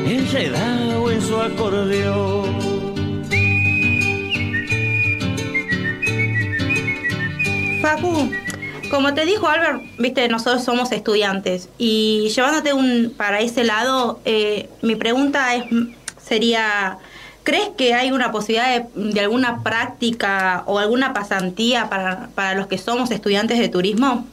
enredado 0.06 1.10
en 1.10 1.22
su 1.22 1.40
acordeón. 1.40 2.82
Facu, 7.80 8.30
como 8.90 9.14
te 9.14 9.26
dijo 9.26 9.48
Albert, 9.48 9.82
viste, 9.98 10.28
nosotros 10.28 10.62
somos 10.62 10.92
estudiantes 10.92 11.68
y 11.78 12.30
llevándote 12.34 12.72
un 12.72 13.12
para 13.16 13.40
ese 13.40 13.64
lado, 13.64 14.20
eh, 14.24 14.68
mi 14.82 14.96
pregunta 14.96 15.54
es 15.54 15.64
sería, 16.22 16.98
¿crees 17.42 17.70
que 17.76 17.94
hay 17.94 18.12
una 18.12 18.30
posibilidad 18.30 18.88
de, 18.94 19.12
de 19.12 19.20
alguna 19.20 19.62
práctica 19.62 20.62
o 20.66 20.78
alguna 20.78 21.12
pasantía 21.12 21.90
para, 21.90 22.28
para 22.34 22.54
los 22.54 22.68
que 22.68 22.78
somos 22.78 23.10
estudiantes 23.10 23.58
de 23.58 23.68
turismo? 23.68 24.26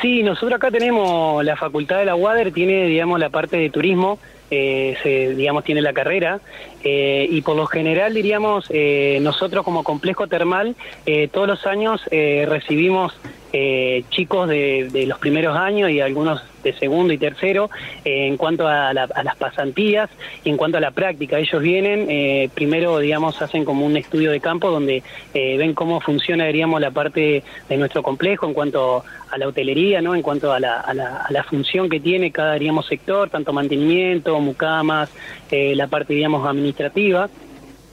Sí, 0.00 0.22
nosotros 0.22 0.56
acá 0.56 0.70
tenemos 0.70 1.44
la 1.44 1.56
Facultad 1.56 1.98
de 1.98 2.06
la 2.06 2.14
UADER, 2.14 2.52
tiene, 2.52 2.86
digamos, 2.86 3.20
la 3.20 3.28
parte 3.28 3.58
de 3.58 3.68
turismo, 3.68 4.18
eh, 4.50 4.96
se, 5.02 5.34
digamos, 5.34 5.62
tiene 5.62 5.82
la 5.82 5.92
carrera, 5.92 6.40
eh, 6.82 7.26
y 7.30 7.42
por 7.42 7.54
lo 7.54 7.66
general, 7.66 8.14
diríamos, 8.14 8.66
eh, 8.70 9.18
nosotros 9.20 9.62
como 9.62 9.84
complejo 9.84 10.26
termal, 10.26 10.74
eh, 11.04 11.28
todos 11.28 11.46
los 11.46 11.66
años 11.66 12.00
eh, 12.10 12.46
recibimos 12.48 13.12
eh, 13.52 14.04
chicos 14.10 14.48
de, 14.48 14.88
de 14.92 15.06
los 15.06 15.18
primeros 15.18 15.56
años 15.56 15.90
y 15.90 16.00
algunos 16.00 16.42
de 16.62 16.72
segundo 16.74 17.12
y 17.12 17.18
tercero 17.18 17.70
eh, 18.04 18.26
en 18.26 18.36
cuanto 18.36 18.68
a, 18.68 18.92
la- 18.92 19.08
a 19.14 19.22
las 19.22 19.36
pasantías 19.36 20.10
y 20.44 20.50
en 20.50 20.56
cuanto 20.56 20.76
a 20.76 20.80
la 20.80 20.90
práctica. 20.90 21.38
Ellos 21.38 21.60
vienen, 21.62 22.06
eh, 22.10 22.50
primero, 22.54 22.98
digamos, 22.98 23.40
hacen 23.40 23.64
como 23.64 23.86
un 23.86 23.96
estudio 23.96 24.30
de 24.30 24.40
campo 24.40 24.70
donde 24.70 25.02
eh, 25.34 25.56
ven 25.56 25.72
cómo 25.74 26.00
funciona, 26.00 26.44
diríamos, 26.46 26.80
la 26.80 26.90
parte 26.90 27.42
de 27.68 27.76
nuestro 27.76 28.02
complejo 28.02 28.46
en 28.46 28.52
cuanto 28.54 29.04
a 29.30 29.38
la 29.38 29.48
hotelería, 29.48 30.02
¿no? 30.02 30.14
En 30.14 30.22
cuanto 30.22 30.52
a 30.52 30.60
la, 30.60 30.80
a 30.80 30.92
la, 30.92 31.16
a 31.18 31.32
la 31.32 31.42
función 31.44 31.88
que 31.88 31.98
tiene 32.00 32.30
cada, 32.30 32.54
diríamos, 32.54 32.86
sector, 32.86 33.30
tanto 33.30 33.52
mantenimiento, 33.52 34.38
mucamas, 34.40 35.10
la 35.50 35.86
parte, 35.86 36.14
digamos, 36.14 36.46
administrativa 36.46 37.28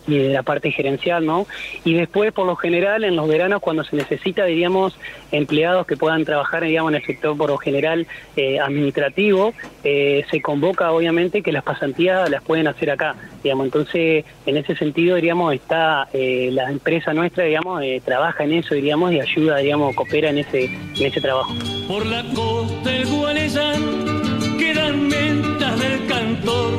y 0.08 0.18
de 0.18 0.30
la 0.30 0.44
parte 0.44 0.72
gerencial, 0.72 1.26
¿no? 1.26 1.48
Y 1.84 1.94
después, 1.94 2.32
por 2.32 2.48
lo 2.48 2.56
general, 2.56 3.04
en 3.04 3.16
los 3.16 3.28
veranos, 3.28 3.62
cuando 3.62 3.84
se 3.84 3.96
necesita, 3.96 4.46
diríamos, 4.46 4.98
empleados 5.32 5.86
que 5.86 5.98
puedan 5.98 6.26
trabajar, 6.26 6.64
digamos, 6.64 6.92
en 6.92 6.96
el 6.96 7.06
sector, 7.06 7.38
por 7.38 7.50
lo 7.50 7.58
general, 7.58 8.08
eh, 8.36 8.60
administrativo, 8.60 9.54
eh, 9.84 10.26
se 10.32 10.42
convoca, 10.42 10.92
obviamente, 10.92 11.42
que 11.42 11.52
las 11.52 11.64
pasantías 11.64 12.30
las 12.30 12.44
pueden 12.44 12.68
hacer 12.68 12.92
acá, 12.92 13.16
digamos. 13.44 13.66
Entonces, 13.66 14.26
en 14.46 14.58
ese 14.58 14.76
sentido, 14.76 15.16
diríamos, 15.16 15.54
está 15.54 16.08
eh, 16.14 16.50
la 16.54 16.72
empresa 16.72 17.14
nuestra, 17.14 17.44
digamos, 17.44 17.84
trabaja 18.06 18.44
en 18.44 18.54
eso, 18.54 18.76
diríamos, 18.76 19.12
y 19.12 19.20
ayuda, 19.20 19.58
digamos, 19.58 19.96
coopera 19.96 20.30
en 20.30 20.40
ese, 20.40 20.66
en 20.66 21.06
ese 21.06 21.20
trabajo. 21.22 21.54
Por 21.88 22.06
la 22.06 22.24
costa 22.34 22.96
el 22.96 23.06
Gualeyán 23.08 24.58
quedan 24.58 25.08
mentas 25.08 25.80
del 25.80 26.08
cantor 26.08 26.74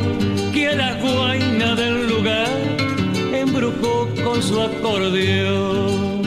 que 0.53 0.69
a 0.69 0.75
la 0.75 0.95
guaina 0.95 1.75
del 1.75 2.09
lugar 2.09 2.88
embrujó 3.33 4.09
con 4.25 4.43
su 4.43 4.61
acordeón. 4.61 6.19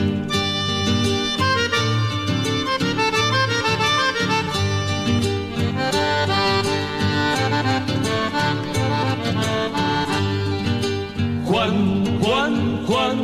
Juan, 11.44 12.18
Juan, 12.20 12.86
Juan, 12.86 13.18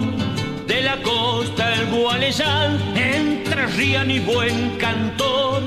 de 0.66 0.82
la 0.82 1.00
costa 1.02 1.74
el 1.74 1.86
Gualeyán, 1.86 2.78
entre 2.94 3.66
rían 3.68 4.10
y 4.10 4.18
buen 4.18 4.76
cantor, 4.76 5.62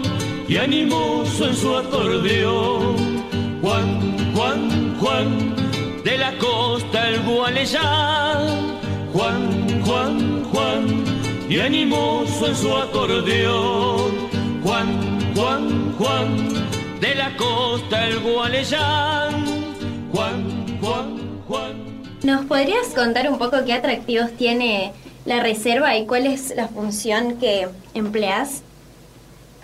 y 0.48 0.58
animoso 0.58 1.48
en 1.48 1.56
su 1.56 1.76
acordeón. 1.76 3.24
Juan, 3.62 4.34
Juan, 4.36 4.96
Juan, 5.00 5.61
de 6.04 6.18
la 6.18 6.38
costa 6.38 7.10
el 7.10 7.22
Gualeyán, 7.22 8.80
Juan, 9.14 9.84
Juan, 9.84 10.44
Juan, 10.46 11.04
y 11.50 11.60
animoso 11.60 12.48
en 12.48 12.56
su 12.56 12.76
acordeón. 12.76 14.30
Juan, 14.64 15.34
Juan, 15.36 15.94
Juan, 15.98 17.00
de 17.00 17.16
la 17.16 17.36
costa 17.38 18.08
el 18.08 18.20
Gualeyán, 18.20 19.46
Juan, 20.12 20.80
Juan, 20.80 21.42
Juan. 21.48 22.02
¿Nos 22.24 22.46
podrías 22.46 22.88
contar 22.96 23.30
un 23.30 23.38
poco 23.38 23.64
qué 23.66 23.74
atractivos 23.74 24.32
tiene 24.32 24.94
la 25.26 25.40
reserva 25.40 25.98
y 25.98 26.06
cuál 26.06 26.28
es 26.28 26.56
la 26.56 26.68
función 26.68 27.38
que 27.40 27.68
empleas? 27.94 28.64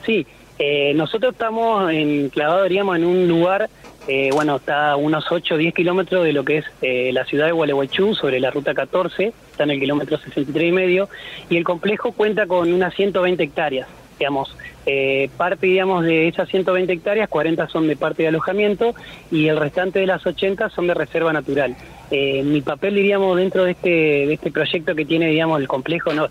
Sí, 0.06 0.26
eh, 0.60 0.94
nosotros 0.96 1.34
estamos 1.34 1.92
enclavados, 1.92 2.64
diríamos, 2.64 2.96
en 2.96 3.06
un 3.06 3.28
lugar, 3.28 3.70
eh, 4.08 4.30
bueno, 4.32 4.56
está 4.56 4.92
a 4.92 4.96
unos 4.96 5.26
8 5.30 5.56
o 5.56 5.58
10 5.58 5.74
kilómetros 5.74 6.24
de 6.24 6.34
lo 6.34 6.46
que 6.46 6.58
es 6.58 6.66
eh, 6.82 7.12
la 7.14 7.26
ciudad 7.26 7.48
de 7.48 7.52
Gualeguaychú, 7.52 8.16
sobre 8.16 8.40
la 8.40 8.52
ruta 8.52 8.74
14, 8.74 9.34
está 9.52 9.64
en 9.64 9.72
el 9.72 9.80
kilómetro 9.80 10.18
63 10.18 10.70
y 10.70 10.72
medio, 10.72 11.10
y 11.50 11.58
el 11.58 11.64
complejo 11.64 12.14
cuenta 12.14 12.48
con 12.48 12.72
unas 12.72 12.94
120 12.94 13.44
hectáreas, 13.44 13.88
digamos. 14.18 14.56
Eh, 14.90 15.30
parte, 15.36 15.68
digamos, 15.68 16.06
de 16.06 16.30
esas 16.30 16.48
120 16.48 16.94
hectáreas, 16.94 17.28
40 17.28 17.68
son 17.68 17.90
de 17.90 17.98
parte 17.98 18.24
de 18.24 18.30
alojamiento 18.30 18.96
y 19.30 19.48
el 19.48 19.58
restante 19.58 20.00
de 20.00 20.08
las 20.08 20.26
80 20.26 20.70
son 20.70 20.88
de 20.88 20.94
reserva 20.94 21.34
natural. 21.34 21.76
Eh, 22.10 22.42
mi 22.44 22.62
papel, 22.62 22.96
diríamos, 22.96 23.36
dentro 23.36 23.66
de 23.66 23.72
este, 23.72 23.90
de 23.90 24.34
este 24.34 24.50
proyecto 24.50 24.96
que 24.96 25.04
tiene, 25.04 25.28
digamos, 25.28 25.60
el 25.60 25.68
complejo, 25.68 26.14
¿no? 26.14 26.30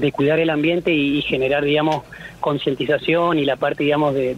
De 0.00 0.12
cuidar 0.12 0.38
el 0.38 0.50
ambiente 0.50 0.92
y, 0.92 1.22
generar, 1.22 1.64
digamos, 1.64 2.04
concientización 2.40 3.38
y 3.38 3.44
la 3.44 3.56
parte, 3.56 3.84
digamos, 3.84 4.14
de, 4.14 4.34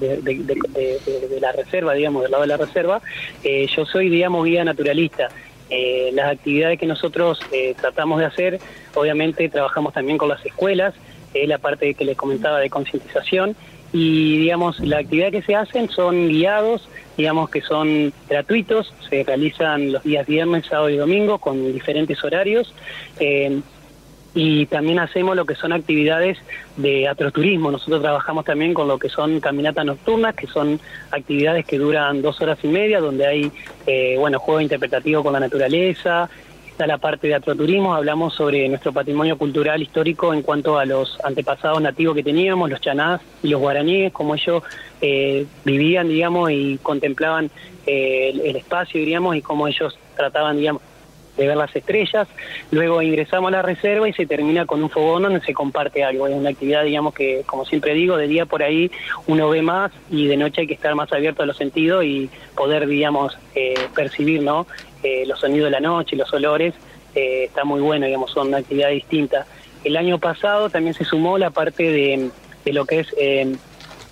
la 1.40 1.52
reserva, 1.52 1.94
digamos, 1.94 2.22
del 2.22 2.30
lado 2.30 2.42
de 2.42 2.48
la 2.48 2.56
reserva, 2.56 3.00
eh, 3.44 3.66
yo 3.74 3.84
soy, 3.84 4.08
digamos, 4.08 4.44
guía 4.44 4.64
naturalista. 4.64 5.28
Eh, 5.70 6.10
las 6.14 6.32
actividades 6.32 6.80
que 6.80 6.86
nosotros 6.86 7.40
eh, 7.52 7.76
tratamos 7.80 8.18
de 8.18 8.26
hacer, 8.26 8.58
obviamente 8.94 9.48
trabajamos 9.48 9.94
también 9.94 10.18
con 10.18 10.28
las 10.28 10.44
escuelas, 10.44 10.94
eh, 11.32 11.46
la 11.46 11.58
parte 11.58 11.94
que 11.94 12.04
les 12.04 12.16
comentaba 12.16 12.58
de 12.58 12.68
concientización, 12.68 13.54
y 13.92 14.38
digamos, 14.38 14.80
la 14.80 14.98
actividad 14.98 15.30
que 15.30 15.42
se 15.42 15.54
hacen 15.54 15.88
son 15.88 16.28
guiados, 16.28 16.88
digamos 17.16 17.50
que 17.50 17.60
son 17.60 18.12
gratuitos, 18.28 18.92
se 19.08 19.22
realizan 19.22 19.92
los 19.92 20.02
días 20.02 20.26
viernes, 20.26 20.66
sábado 20.66 20.90
y 20.90 20.96
domingo 20.96 21.38
con 21.38 21.72
diferentes 21.72 22.22
horarios. 22.24 22.74
Y 24.34 24.66
también 24.66 25.00
hacemos 25.00 25.34
lo 25.34 25.44
que 25.44 25.54
son 25.54 25.72
actividades 25.72 26.38
de 26.76 27.08
atroturismo. 27.08 27.70
Nosotros 27.70 28.00
trabajamos 28.00 28.44
también 28.44 28.74
con 28.74 28.86
lo 28.86 28.98
que 28.98 29.08
son 29.08 29.40
caminatas 29.40 29.84
nocturnas, 29.84 30.34
que 30.34 30.46
son 30.46 30.80
actividades 31.10 31.66
que 31.66 31.78
duran 31.78 32.22
dos 32.22 32.40
horas 32.40 32.58
y 32.62 32.68
media, 32.68 33.00
donde 33.00 33.26
hay, 33.26 33.52
eh, 33.86 34.16
bueno, 34.18 34.38
juego 34.38 34.60
interpretativo 34.60 35.22
con 35.22 35.32
la 35.32 35.40
naturaleza. 35.40 36.30
Está 36.68 36.86
la 36.86 36.98
parte 36.98 37.26
de 37.26 37.34
atroturismo, 37.34 37.94
hablamos 37.94 38.34
sobre 38.34 38.66
nuestro 38.68 38.92
patrimonio 38.92 39.36
cultural 39.36 39.82
histórico 39.82 40.32
en 40.32 40.42
cuanto 40.42 40.78
a 40.78 40.86
los 40.86 41.18
antepasados 41.24 41.82
nativos 41.82 42.14
que 42.14 42.22
teníamos, 42.22 42.70
los 42.70 42.80
chanás 42.80 43.20
y 43.42 43.48
los 43.48 43.60
guaraníes, 43.60 44.12
cómo 44.12 44.34
ellos 44.34 44.62
eh, 45.02 45.44
vivían, 45.64 46.08
digamos, 46.08 46.50
y 46.50 46.78
contemplaban 46.82 47.50
eh, 47.86 48.30
el, 48.32 48.40
el 48.40 48.56
espacio, 48.56 48.98
diríamos, 48.98 49.36
y 49.36 49.42
cómo 49.42 49.68
ellos 49.68 49.98
trataban, 50.16 50.56
digamos, 50.56 50.80
de 51.40 51.46
ver 51.48 51.56
las 51.56 51.74
estrellas, 51.74 52.28
luego 52.70 53.00
ingresamos 53.00 53.48
a 53.48 53.52
la 53.52 53.62
reserva 53.62 54.06
y 54.06 54.12
se 54.12 54.26
termina 54.26 54.66
con 54.66 54.82
un 54.82 54.90
fogón 54.90 55.22
donde 55.22 55.40
se 55.40 55.54
comparte 55.54 56.04
algo. 56.04 56.28
Es 56.28 56.34
una 56.34 56.50
actividad, 56.50 56.84
digamos, 56.84 57.14
que 57.14 57.42
como 57.46 57.64
siempre 57.64 57.94
digo, 57.94 58.18
de 58.18 58.28
día 58.28 58.44
por 58.44 58.62
ahí 58.62 58.90
uno 59.26 59.48
ve 59.48 59.62
más 59.62 59.90
y 60.10 60.26
de 60.26 60.36
noche 60.36 60.60
hay 60.60 60.66
que 60.66 60.74
estar 60.74 60.94
más 60.94 61.10
abierto 61.12 61.42
a 61.42 61.46
los 61.46 61.56
sentidos 61.56 62.04
y 62.04 62.28
poder, 62.54 62.86
digamos, 62.86 63.38
eh, 63.54 63.74
percibir 63.94 64.42
¿no? 64.42 64.66
Eh, 65.02 65.24
los 65.26 65.40
sonidos 65.40 65.68
de 65.68 65.70
la 65.70 65.80
noche, 65.80 66.14
los 66.14 66.32
olores. 66.34 66.74
eh, 67.14 67.44
está 67.44 67.64
muy 67.64 67.80
bueno, 67.80 68.04
digamos, 68.04 68.30
son 68.30 68.48
una 68.48 68.58
actividad 68.58 68.90
distinta. 68.90 69.46
El 69.82 69.96
año 69.96 70.18
pasado 70.18 70.68
también 70.68 70.92
se 70.94 71.04
sumó 71.04 71.38
la 71.38 71.48
parte 71.48 71.84
de, 71.84 72.30
de 72.66 72.72
lo 72.72 72.84
que 72.84 73.00
es 73.00 73.08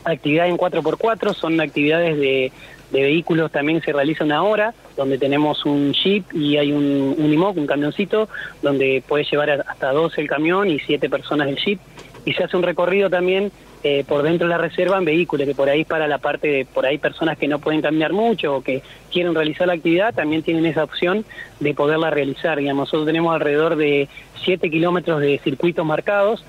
actividad 0.05 0.47
en 0.49 0.57
4x4, 0.57 1.35
son 1.35 1.61
actividades 1.61 2.17
de, 2.17 2.51
de 2.91 3.03
vehículos 3.03 3.53
también 3.53 3.83
se 3.83 3.93
realiza 3.93 4.25
una 4.25 4.43
hora, 4.43 4.73
donde 4.99 5.17
tenemos 5.17 5.65
un 5.65 5.93
jeep 5.95 6.25
y 6.35 6.57
hay 6.57 6.73
un, 6.73 7.15
un 7.17 7.33
IMOC, 7.33 7.57
un 7.57 7.67
camioncito, 7.67 8.29
donde 8.61 9.03
puede 9.07 9.25
llevar 9.25 9.65
hasta 9.67 9.93
12 9.93 10.21
el 10.21 10.29
camión 10.29 10.69
y 10.69 10.81
7 10.81 11.09
personas 11.09 11.49
el 11.49 11.57
jeep. 11.57 11.79
Y 12.27 12.35
se 12.35 12.45
hace 12.45 12.57
un 12.57 12.65
recorrido 12.65 13.09
también 13.09 13.51
eh, 13.85 14.03
por 14.09 14.25
dentro 14.25 14.49
de 14.49 14.55
la 14.55 14.59
reserva 14.59 14.99
en 14.99 15.05
vehículos, 15.05 15.47
que 15.47 15.55
por 15.55 15.69
ahí 15.69 15.85
para 15.85 16.09
la 16.09 16.19
parte 16.19 16.49
de, 16.49 16.65
por 16.67 16.85
ahí 16.85 16.99
personas 16.99 17.39
que 17.39 17.47
no 17.47 17.61
pueden 17.61 17.81
caminar 17.81 18.13
mucho 18.13 18.57
o 18.57 18.63
que 18.63 18.83
quieren 19.13 19.37
realizar 19.37 19.69
la 19.69 19.75
actividad, 19.75 20.13
también 20.13 20.43
tienen 20.43 20.67
esa 20.67 20.83
opción 20.83 21.25
de 21.61 21.75
poderla 21.75 22.11
realizar. 22.11 22.59
Digamos, 22.59 22.89
nosotros 22.89 23.07
tenemos 23.07 23.33
alrededor 23.33 23.77
de 23.77 24.09
7 24.43 24.69
kilómetros 24.69 25.21
de 25.21 25.39
circuitos 25.45 25.87
marcados, 25.87 26.45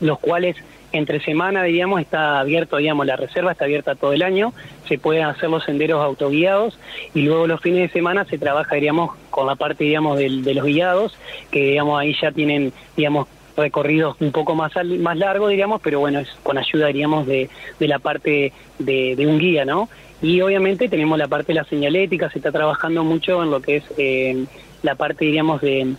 los 0.00 0.18
cuales 0.18 0.56
entre 0.92 1.20
semana, 1.20 1.62
digamos, 1.64 2.00
está 2.00 2.40
abierto, 2.40 2.76
digamos, 2.78 3.06
la 3.06 3.16
reserva 3.16 3.52
está 3.52 3.64
abierta 3.64 3.94
todo 3.94 4.12
el 4.12 4.22
año, 4.22 4.52
se 4.88 4.98
pueden 4.98 5.24
hacer 5.24 5.50
los 5.50 5.64
senderos 5.64 6.02
autoguiados 6.02 6.78
y 7.14 7.22
luego 7.22 7.46
los 7.46 7.60
fines 7.60 7.80
de 7.82 7.88
semana 7.90 8.24
se 8.24 8.38
trabaja, 8.38 8.74
diríamos, 8.74 9.10
con 9.30 9.46
la 9.46 9.56
parte, 9.56 9.84
digamos, 9.84 10.18
del- 10.18 10.42
de 10.44 10.54
los 10.54 10.64
guiados, 10.64 11.16
que, 11.50 11.60
digamos, 11.70 12.00
ahí 12.00 12.14
ya 12.20 12.30
tienen, 12.32 12.72
digamos, 12.96 13.26
recorridos 13.56 14.16
un 14.20 14.32
poco 14.32 14.54
más 14.54 14.76
al- 14.76 14.98
más 14.98 15.16
largos, 15.16 15.50
digamos, 15.50 15.80
pero 15.82 15.98
bueno, 16.00 16.20
es 16.20 16.28
con 16.42 16.58
ayuda, 16.58 16.88
diríamos, 16.88 17.26
de, 17.26 17.48
de 17.80 17.88
la 17.88 17.98
parte 17.98 18.52
de, 18.78 19.16
de 19.16 19.26
un 19.26 19.38
guía, 19.38 19.64
¿no? 19.64 19.88
Y 20.22 20.40
obviamente 20.40 20.88
tenemos 20.88 21.18
la 21.18 21.26
parte 21.28 21.48
de 21.52 21.60
la 21.60 21.64
señalética, 21.64 22.30
se 22.30 22.38
está 22.38 22.52
trabajando 22.52 23.02
mucho 23.04 23.42
en 23.42 23.50
lo 23.50 23.60
que 23.60 23.76
es 23.76 23.84
eh, 23.98 24.44
la 24.82 24.94
parte, 24.94 25.24
diríamos, 25.24 25.60
de 25.62 25.94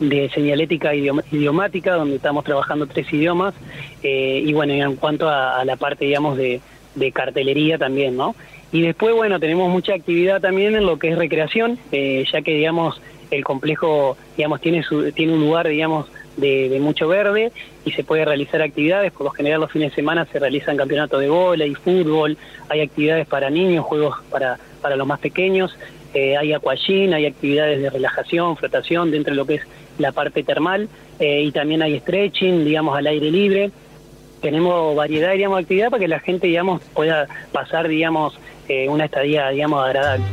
de 0.00 0.30
señalética 0.30 0.94
idiomática, 0.94 1.94
donde 1.94 2.16
estamos 2.16 2.44
trabajando 2.44 2.86
tres 2.86 3.12
idiomas, 3.12 3.54
eh, 4.02 4.42
y 4.44 4.52
bueno, 4.52 4.72
en 4.72 4.96
cuanto 4.96 5.28
a, 5.28 5.58
a 5.58 5.64
la 5.64 5.76
parte, 5.76 6.04
digamos, 6.04 6.36
de, 6.36 6.60
de 6.94 7.12
cartelería 7.12 7.78
también, 7.78 8.16
¿no? 8.16 8.34
Y 8.70 8.82
después, 8.82 9.14
bueno, 9.14 9.40
tenemos 9.40 9.70
mucha 9.70 9.94
actividad 9.94 10.40
también 10.40 10.76
en 10.76 10.84
lo 10.84 10.98
que 10.98 11.08
es 11.08 11.18
recreación, 11.18 11.78
eh, 11.90 12.24
ya 12.30 12.42
que, 12.42 12.54
digamos, 12.54 13.00
el 13.30 13.44
complejo, 13.44 14.16
digamos, 14.36 14.60
tiene, 14.60 14.82
su, 14.82 15.10
tiene 15.12 15.32
un 15.32 15.40
lugar, 15.40 15.68
digamos, 15.68 16.06
de, 16.36 16.68
de 16.68 16.78
mucho 16.78 17.08
verde 17.08 17.50
y 17.84 17.92
se 17.92 18.04
puede 18.04 18.24
realizar 18.24 18.62
actividades, 18.62 19.10
por 19.12 19.24
lo 19.24 19.30
general 19.30 19.60
los 19.60 19.72
fines 19.72 19.90
de 19.90 19.96
semana 19.96 20.26
se 20.26 20.38
realizan 20.38 20.76
campeonatos 20.76 21.20
de 21.20 21.28
bola 21.28 21.66
y 21.66 21.74
fútbol, 21.74 22.36
hay 22.68 22.80
actividades 22.80 23.26
para 23.26 23.50
niños, 23.50 23.84
juegos 23.84 24.16
para, 24.30 24.58
para 24.80 24.96
los 24.96 25.06
más 25.06 25.18
pequeños, 25.18 25.76
eh, 26.14 26.36
hay 26.36 26.52
aquagym, 26.52 27.12
hay 27.12 27.26
actividades 27.26 27.82
de 27.82 27.90
relajación, 27.90 28.56
flotación 28.56 29.10
dentro 29.10 29.32
de 29.32 29.36
lo 29.36 29.46
que 29.46 29.56
es 29.56 29.62
la 29.98 30.12
parte 30.12 30.42
termal 30.42 30.88
eh, 31.18 31.42
y 31.42 31.52
también 31.52 31.82
hay 31.82 31.98
stretching, 32.00 32.64
digamos, 32.64 32.96
al 32.96 33.06
aire 33.06 33.30
libre. 33.30 33.70
Tenemos 34.40 34.94
variedad, 34.94 35.32
digamos, 35.32 35.58
de 35.58 35.62
actividad 35.62 35.90
para 35.90 36.00
que 36.00 36.08
la 36.08 36.20
gente, 36.20 36.46
digamos, 36.46 36.82
pueda 36.94 37.26
pasar, 37.52 37.88
digamos, 37.88 38.38
eh, 38.68 38.88
una 38.88 39.06
estadía, 39.06 39.48
digamos, 39.50 39.84
agradable. 39.84 40.24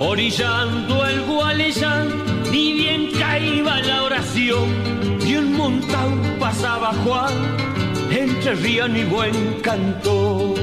Orillando 0.00 1.06
el 1.06 1.22
Gualeyán, 1.22 2.08
ni 2.50 2.72
bien 2.72 3.10
caía 3.18 3.80
la 3.82 4.02
oración, 4.02 4.97
y 5.28 5.36
un 5.36 5.56
montón 5.56 6.36
pasaba 6.40 6.92
Juan, 7.04 7.34
entre 8.10 8.54
rían 8.54 8.96
y 8.96 9.04
buen 9.04 9.60
canto. 9.60 10.54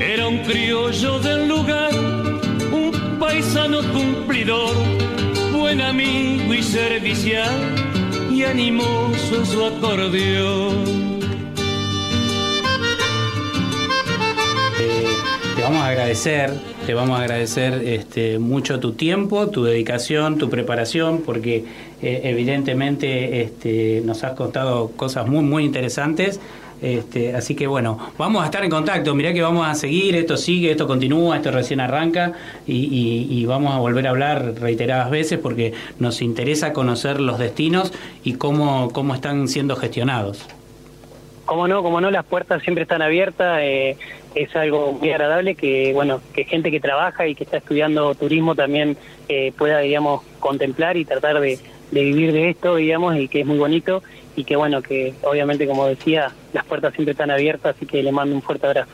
Era 0.00 0.28
un 0.28 0.38
criollo 0.38 1.18
del 1.18 1.48
lugar, 1.48 1.94
un 2.72 3.18
paisano 3.18 3.82
cumplidor, 3.92 4.74
buen 5.52 5.82
amigo 5.82 6.54
y 6.54 6.62
servicial, 6.62 7.58
y 8.30 8.44
animoso 8.44 9.36
en 9.36 9.46
su 9.46 9.62
acordeón. 9.62 11.15
Vamos 15.66 15.82
a 15.82 15.88
agradecer, 15.88 16.52
te 16.86 16.94
vamos 16.94 17.18
a 17.18 17.22
agradecer 17.22 17.82
este, 17.84 18.38
mucho 18.38 18.78
tu 18.78 18.92
tiempo, 18.92 19.48
tu 19.48 19.64
dedicación, 19.64 20.38
tu 20.38 20.48
preparación, 20.48 21.22
porque 21.26 21.64
eh, 22.00 22.20
evidentemente 22.22 23.42
este, 23.42 24.00
nos 24.04 24.22
has 24.22 24.34
contado 24.34 24.92
cosas 24.92 25.26
muy, 25.26 25.42
muy 25.42 25.64
interesantes. 25.64 26.40
Este, 26.80 27.34
así 27.34 27.56
que 27.56 27.66
bueno, 27.66 27.98
vamos 28.16 28.44
a 28.44 28.44
estar 28.44 28.62
en 28.62 28.70
contacto. 28.70 29.12
Mirá 29.16 29.32
que 29.32 29.42
vamos 29.42 29.66
a 29.66 29.74
seguir, 29.74 30.14
esto 30.14 30.36
sigue, 30.36 30.70
esto 30.70 30.86
continúa, 30.86 31.34
esto 31.34 31.50
recién 31.50 31.80
arranca 31.80 32.34
y, 32.64 33.44
vamos 33.46 33.74
a 33.74 33.78
volver 33.78 34.06
a 34.06 34.10
hablar 34.10 34.54
reiteradas 34.60 35.10
veces 35.10 35.40
porque 35.40 35.72
nos 35.98 36.22
interesa 36.22 36.72
conocer 36.72 37.20
los 37.20 37.40
destinos 37.40 37.92
y 38.22 38.34
cómo, 38.34 38.90
cómo 38.92 39.16
están 39.16 39.48
siendo 39.48 39.74
gestionados. 39.74 40.46
Como 41.44 41.66
no, 41.68 41.82
como 41.82 42.00
no, 42.00 42.10
las 42.10 42.24
puertas 42.24 42.62
siempre 42.62 42.82
están 42.82 43.02
abiertas, 43.02 43.60
eh, 43.62 43.96
es 44.36 44.54
algo 44.54 44.92
muy 44.92 45.10
agradable 45.10 45.54
que, 45.54 45.92
bueno, 45.94 46.20
que 46.34 46.44
gente 46.44 46.70
que 46.70 46.78
trabaja 46.78 47.26
y 47.26 47.34
que 47.34 47.44
está 47.44 47.56
estudiando 47.56 48.14
turismo 48.14 48.54
también 48.54 48.96
eh, 49.28 49.52
pueda, 49.56 49.78
digamos, 49.78 50.22
contemplar 50.38 50.96
y 50.98 51.06
tratar 51.06 51.40
de, 51.40 51.58
de 51.90 52.00
vivir 52.02 52.32
de 52.32 52.50
esto, 52.50 52.76
digamos, 52.76 53.16
y 53.16 53.28
que 53.28 53.40
es 53.40 53.46
muy 53.46 53.58
bonito 53.58 54.02
y 54.36 54.44
que, 54.44 54.54
bueno, 54.54 54.82
que 54.82 55.14
obviamente, 55.22 55.66
como 55.66 55.86
decía, 55.86 56.30
las 56.52 56.64
puertas 56.66 56.92
siempre 56.92 57.12
están 57.12 57.30
abiertas, 57.30 57.74
así 57.74 57.86
que 57.86 58.02
le 58.02 58.12
mando 58.12 58.34
un 58.36 58.42
fuerte 58.42 58.66
abrazo. 58.66 58.92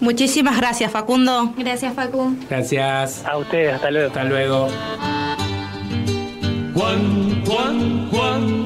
Muchísimas 0.00 0.56
gracias, 0.58 0.90
Facundo. 0.90 1.54
Gracias, 1.56 1.94
Facu. 1.94 2.34
Gracias. 2.48 3.24
A 3.24 3.36
ustedes, 3.36 3.74
hasta 3.74 3.90
luego. 3.90 4.08
Hasta 4.08 4.24
luego. 4.24 4.68
Juan, 6.74 7.44
Juan, 7.46 8.10
Juan, 8.10 8.59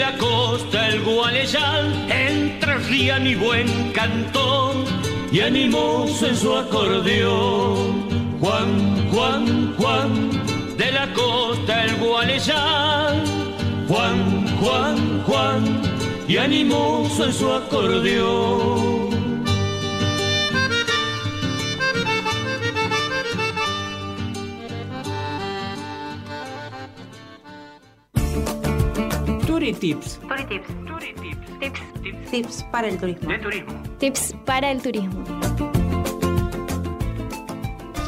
la 0.00 0.16
costa 0.16 0.88
el 0.88 1.02
Gualeyán, 1.02 2.10
entre 2.10 2.78
rían 2.88 3.26
y 3.26 3.34
buen 3.34 3.92
cantón, 3.92 4.84
y 5.30 5.40
animoso 5.40 6.26
en 6.26 6.36
su 6.36 6.56
acordeón. 6.56 8.08
Juan, 8.40 9.10
Juan, 9.12 9.74
Juan, 9.76 10.30
de 10.78 10.90
la 10.90 11.12
costa 11.12 11.84
el 11.84 11.96
Gualeyán, 11.96 13.24
Juan, 13.88 14.46
Juan, 14.58 15.22
Juan, 15.26 15.82
y 16.26 16.38
animoso 16.38 17.26
en 17.26 17.32
su 17.34 17.52
acordeón. 17.52 18.99
Turitips. 29.60 30.18
Turitips. 30.26 30.68
Tips 32.30 32.64
para 32.72 32.88
el 32.88 32.96
turismo. 32.96 33.28
De 33.28 33.38
turismo. 33.40 33.82
Tips 33.98 34.34
para 34.46 34.70
el 34.70 34.80
turismo. 34.80 35.22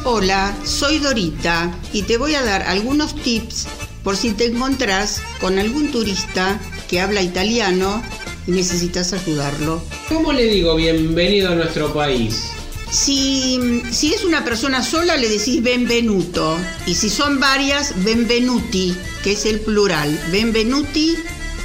Hola, 0.04 0.56
soy 0.64 0.96
Dorita 0.96 1.70
y 1.92 2.04
te 2.04 2.16
voy 2.16 2.36
a 2.36 2.42
dar 2.42 2.62
algunos 2.62 3.14
tips 3.14 3.68
por 4.02 4.16
si 4.16 4.30
te 4.30 4.46
encontrás 4.46 5.22
con 5.42 5.58
algún 5.58 5.90
turista 5.90 6.58
que 6.88 7.02
habla 7.02 7.20
italiano 7.20 8.02
y 8.46 8.52
necesitas 8.52 9.12
ayudarlo. 9.12 9.82
¿Cómo 10.08 10.32
le 10.32 10.44
digo 10.44 10.74
bienvenido 10.74 11.50
a 11.50 11.54
nuestro 11.54 11.92
país? 11.92 12.50
Si, 12.90 13.82
si 13.90 14.12
es 14.14 14.24
una 14.24 14.44
persona 14.44 14.82
sola 14.82 15.16
le 15.16 15.28
decís 15.28 15.62
benvenuto 15.62 16.58
y 16.86 16.94
si 16.94 17.08
son 17.08 17.40
varias, 17.40 18.04
benvenuti, 18.04 18.94
que 19.22 19.32
es 19.32 19.46
el 19.46 19.60
plural. 19.60 20.18
Benvenuti, 20.30 21.16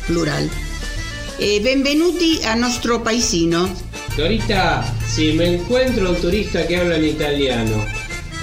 plural. 0.08 0.50
Eh, 1.38 1.60
benvenuti 1.62 2.40
a 2.46 2.56
nuestro 2.56 3.04
paisino. 3.04 3.70
Dorita, 4.16 4.84
si 5.08 5.34
me 5.34 5.56
encuentro 5.56 6.10
un 6.10 6.16
turista 6.16 6.66
que 6.66 6.78
habla 6.78 6.96
en 6.96 7.06
italiano, 7.06 7.86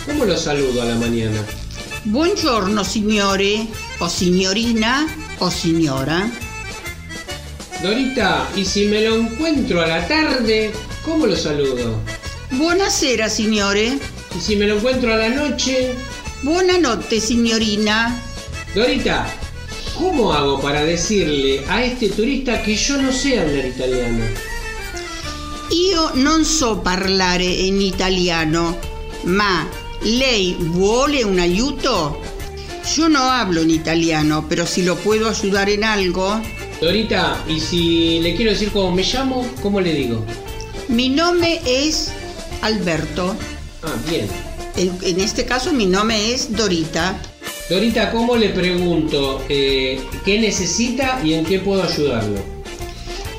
¿cómo 0.06 0.24
lo 0.24 0.36
saludo 0.36 0.82
a 0.82 0.84
la 0.84 0.94
mañana? 0.94 1.42
Buongiorno 2.04 2.84
signore, 2.84 3.66
o 3.98 4.08
signorina, 4.08 5.08
o 5.40 5.50
signora. 5.50 6.30
Dorita, 7.82 8.48
y 8.54 8.64
si 8.64 8.86
me 8.86 9.00
lo 9.00 9.16
encuentro 9.16 9.82
a 9.82 9.86
la 9.86 10.06
tarde, 10.06 10.70
¿cómo 11.04 11.26
lo 11.26 11.36
saludo? 11.36 11.98
Buonasera 12.52 13.28
signore. 13.28 13.98
Y 14.36 14.40
si 14.40 14.54
me 14.54 14.66
lo 14.66 14.76
encuentro 14.76 15.12
a 15.12 15.16
la 15.16 15.28
noche, 15.30 15.94
Buonanotte 16.42 17.20
signorina. 17.20 18.20
Dorita, 18.74 19.26
¿cómo 19.98 20.32
hago 20.32 20.60
para 20.60 20.84
decirle 20.84 21.64
a 21.68 21.82
este 21.84 22.08
turista 22.08 22.62
que 22.62 22.74
yo 22.76 23.00
no 23.00 23.12
sé 23.12 23.38
hablar 23.38 23.66
italiano? 23.66 24.24
Io 25.70 26.10
non 26.14 26.44
so 26.44 26.80
parlare 26.80 27.44
in 27.44 27.80
italiano, 27.80 28.78
ma 29.24 29.66
lei 30.02 30.54
vuole 30.58 31.24
un 31.24 31.38
aiuto? 31.38 32.20
Yo 32.94 33.08
no 33.08 33.30
hablo 33.30 33.62
en 33.62 33.70
italiano, 33.70 34.44
pero 34.48 34.66
si 34.66 34.82
lo 34.82 34.96
puedo 34.96 35.28
ayudar 35.28 35.70
en 35.70 35.84
algo. 35.84 36.40
Dorita, 36.80 37.42
y 37.48 37.58
si 37.58 38.20
le 38.20 38.36
quiero 38.36 38.50
decir 38.52 38.70
cómo 38.70 38.92
me 38.92 39.02
llamo, 39.02 39.48
¿cómo 39.62 39.80
le 39.80 39.94
digo? 39.94 40.24
Mi 40.88 41.08
nome 41.08 41.60
es 41.64 42.12
Alberto. 42.60 43.34
Ah, 43.82 43.94
bien. 44.08 44.28
En, 44.76 44.92
en 45.02 45.20
este 45.20 45.46
caso 45.46 45.72
mi 45.72 45.86
nombre 45.86 46.34
es 46.34 46.54
Dorita. 46.54 47.18
Dorita, 47.68 48.10
¿cómo 48.10 48.36
le 48.36 48.50
pregunto 48.50 49.42
eh, 49.48 49.98
qué 50.22 50.38
necesita 50.38 51.20
y 51.24 51.32
en 51.32 51.46
qué 51.46 51.60
puedo 51.60 51.82
ayudarlo? 51.82 52.38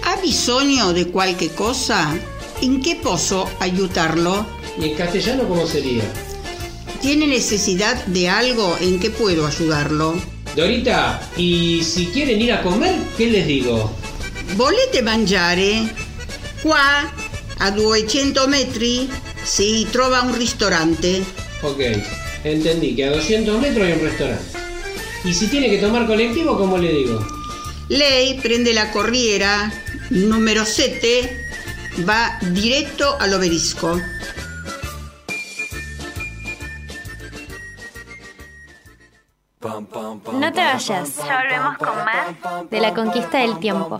¿Ha 0.03 0.19
bisogno 0.19 0.93
de 0.93 1.09
cualquier 1.09 1.51
cosa? 1.51 2.11
¿En 2.59 2.81
qué 2.81 2.95
pozo 2.95 3.47
ayudarlo? 3.59 4.47
¿Y 4.81 4.85
en 4.85 4.95
castellano 4.95 5.47
cómo 5.47 5.67
sería? 5.67 6.03
¿Tiene 7.03 7.27
necesidad 7.27 8.03
de 8.07 8.27
algo? 8.27 8.75
¿En 8.81 8.99
qué 8.99 9.11
puedo 9.11 9.45
ayudarlo? 9.45 10.15
Dorita, 10.55 11.21
y 11.37 11.83
si 11.83 12.07
quieren 12.07 12.41
ir 12.41 12.53
a 12.53 12.63
comer, 12.63 12.95
¿qué 13.17 13.27
les 13.27 13.45
digo? 13.45 13.91
Volete 14.57 15.03
mangiare? 15.03 15.87
Qua, 16.63 17.13
a 17.59 17.71
200 17.71 18.47
metri, 18.47 19.07
si 19.43 19.85
trova 19.91 20.23
un 20.23 20.33
ristorante. 20.33 21.21
Ok, 21.61 21.79
entendí 22.51 22.95
que 22.95 23.05
a 23.05 23.11
200 23.11 23.59
metros 23.59 23.85
hay 23.85 23.93
un 23.93 24.01
restaurante. 24.01 24.45
Y 25.23 25.33
si 25.33 25.47
tiene 25.47 25.69
que 25.69 25.77
tomar 25.77 26.05
colectivo, 26.05 26.57
¿cómo 26.57 26.77
le 26.77 26.91
digo? 26.91 27.25
Lei 27.89 28.39
prende 28.39 28.73
la 28.73 28.91
corriera 28.91 29.71
numero 30.09 30.65
7, 30.65 31.47
va 32.07 32.37
diretto 32.51 33.17
all'obelisco. 33.19 33.99
No 40.33 40.53
te 40.53 40.61
vayas. 40.61 41.17
Ya 41.17 41.41
volvemos 41.41 41.77
con 41.77 41.95
más. 42.05 42.69
De 42.69 42.79
la 42.79 42.93
conquista 42.93 43.39
del 43.39 43.57
tiempo. 43.59 43.99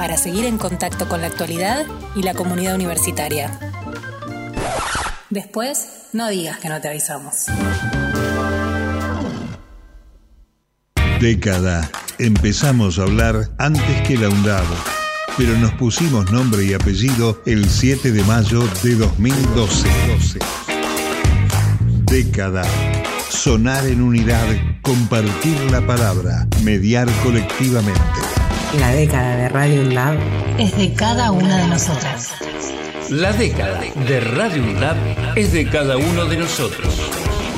para 0.00 0.16
seguir 0.16 0.46
en 0.46 0.56
contacto 0.56 1.06
con 1.10 1.20
la 1.20 1.26
actualidad 1.26 1.84
y 2.16 2.22
la 2.22 2.32
comunidad 2.32 2.74
universitaria. 2.74 3.50
Después, 5.28 6.06
no 6.14 6.30
digas 6.30 6.58
que 6.58 6.70
no 6.70 6.80
te 6.80 6.88
avisamos. 6.88 7.44
Década. 11.20 11.90
Empezamos 12.18 12.98
a 12.98 13.02
hablar 13.02 13.50
antes 13.58 14.00
que 14.08 14.16
la 14.16 14.30
UNDAB, 14.30 14.64
pero 15.36 15.58
nos 15.58 15.72
pusimos 15.72 16.32
nombre 16.32 16.64
y 16.64 16.72
apellido 16.72 17.42
el 17.44 17.68
7 17.68 18.10
de 18.10 18.24
mayo 18.24 18.66
de 18.82 18.94
2012. 18.94 19.86
Década. 22.06 22.64
Sonar 23.28 23.84
en 23.86 24.00
unidad, 24.00 24.46
compartir 24.80 25.58
la 25.70 25.86
palabra, 25.86 26.46
mediar 26.62 27.06
colectivamente. 27.22 28.29
La 28.78 28.92
década 28.92 29.36
de 29.36 29.48
Radio 29.48 29.82
UNDAB 29.82 30.16
Es 30.58 30.76
de 30.76 30.94
cada 30.94 31.32
una 31.32 31.56
de 31.58 31.66
nosotras. 31.66 32.32
La 33.10 33.32
década 33.32 33.80
de 33.80 34.20
Radio 34.20 34.62
UNDAP 34.62 34.96
es 35.36 35.52
de 35.52 35.68
cada 35.68 35.96
uno 35.96 36.24
de 36.26 36.36
nosotros. 36.36 37.10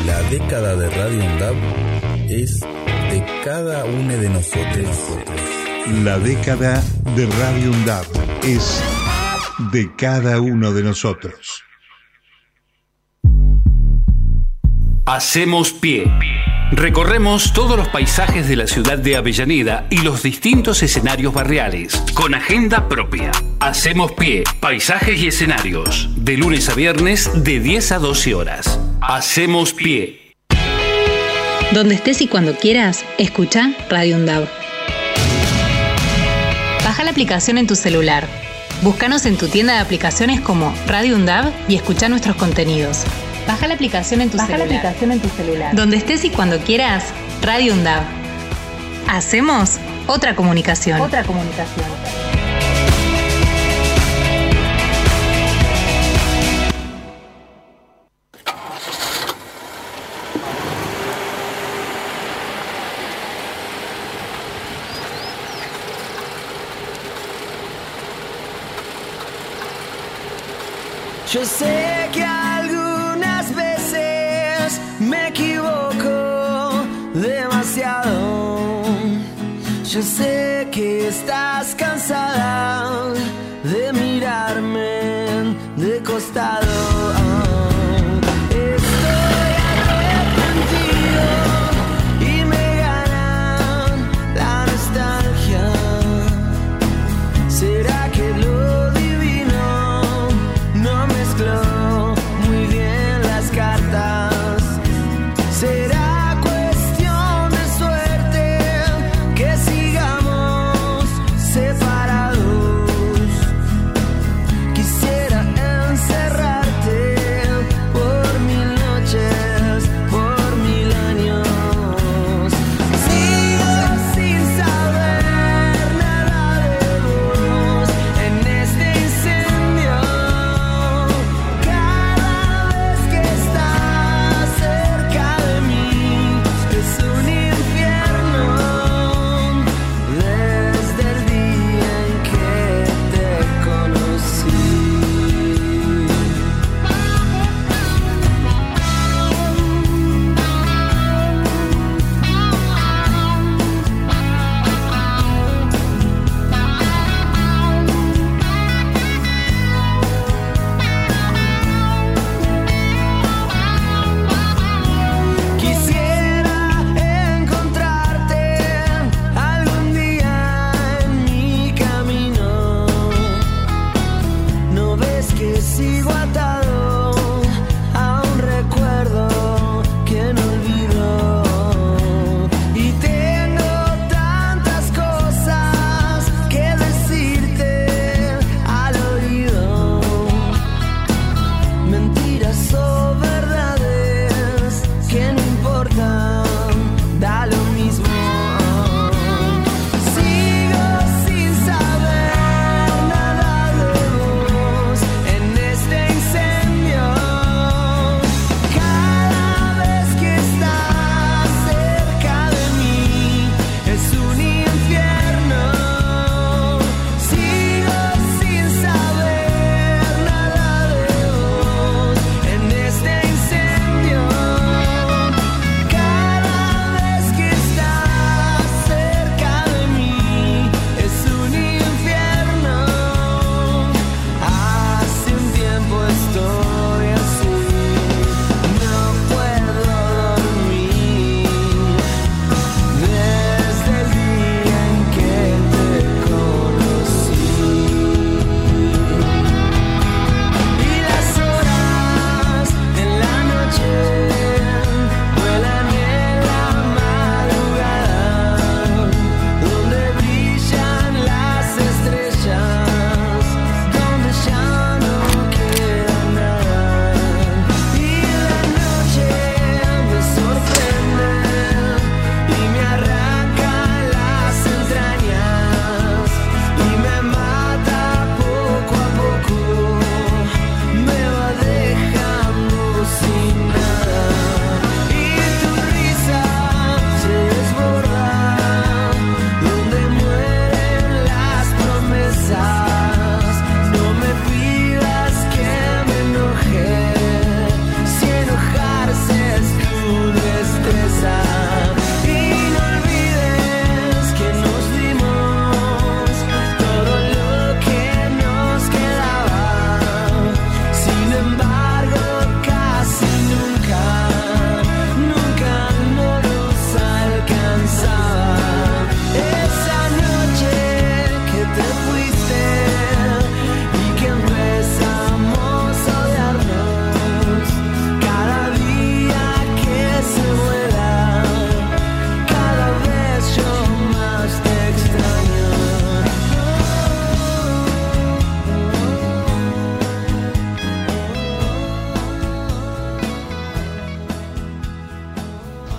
La 0.06 0.22
década 0.30 0.74
de 0.74 0.88
Radio 0.88 1.22
UNDAB 1.22 1.56
es 2.30 2.60
de 2.60 3.24
cada 3.44 3.84
uno 3.84 4.16
de 4.16 4.30
nosotros. 4.30 4.96
La 6.02 6.18
década 6.18 6.82
de 7.14 7.26
Radio 7.26 7.70
UNDAB 7.72 8.06
es 8.44 8.82
de 9.70 9.94
cada 9.94 10.40
uno 10.40 10.72
de 10.72 10.82
nosotros. 10.82 11.62
Hacemos 15.04 15.72
pie. 15.72 16.10
Recorremos 16.74 17.52
todos 17.52 17.76
los 17.76 17.88
paisajes 17.88 18.48
de 18.48 18.56
la 18.56 18.66
ciudad 18.66 18.96
de 18.96 19.16
Avellaneda 19.16 19.86
y 19.90 19.98
los 19.98 20.22
distintos 20.22 20.82
escenarios 20.82 21.34
barriales, 21.34 22.02
con 22.14 22.34
agenda 22.34 22.88
propia. 22.88 23.30
Hacemos 23.60 24.12
pie, 24.12 24.44
paisajes 24.58 25.20
y 25.20 25.26
escenarios, 25.26 26.08
de 26.16 26.38
lunes 26.38 26.70
a 26.70 26.74
viernes 26.74 27.30
de 27.44 27.60
10 27.60 27.92
a 27.92 27.98
12 27.98 28.34
horas. 28.34 28.80
Hacemos 29.02 29.74
pie. 29.74 30.34
Donde 31.72 31.94
estés 31.94 32.22
y 32.22 32.26
cuando 32.26 32.54
quieras, 32.56 33.04
escucha 33.18 33.74
Radio 33.90 34.16
UNDAB. 34.16 34.48
Baja 36.82 37.04
la 37.04 37.10
aplicación 37.10 37.58
en 37.58 37.66
tu 37.66 37.76
celular. 37.76 38.26
Búscanos 38.80 39.26
en 39.26 39.36
tu 39.36 39.48
tienda 39.48 39.74
de 39.74 39.80
aplicaciones 39.80 40.40
como 40.40 40.74
Radio 40.86 41.16
UNDAB 41.16 41.52
y 41.68 41.76
escucha 41.76 42.08
nuestros 42.08 42.36
contenidos. 42.36 43.04
Baja 43.46 43.66
la 43.66 43.74
aplicación 43.74 44.20
en 44.20 44.30
tu 44.30 44.38
celular. 44.38 44.94
en 45.00 45.20
tu 45.20 45.28
celular. 45.28 45.74
Donde 45.74 45.96
estés 45.96 46.24
y 46.24 46.30
cuando 46.30 46.58
quieras, 46.58 47.04
Radio 47.42 47.74
UNDAB. 47.74 48.02
Hacemos 49.08 49.78
otra 50.06 50.34
comunicación. 50.36 51.00
Otra 51.00 51.24
comunicación. 51.24 51.86
Yo 71.32 71.46
sé 71.46 72.01
Yo 80.02 80.08
sé 80.08 80.31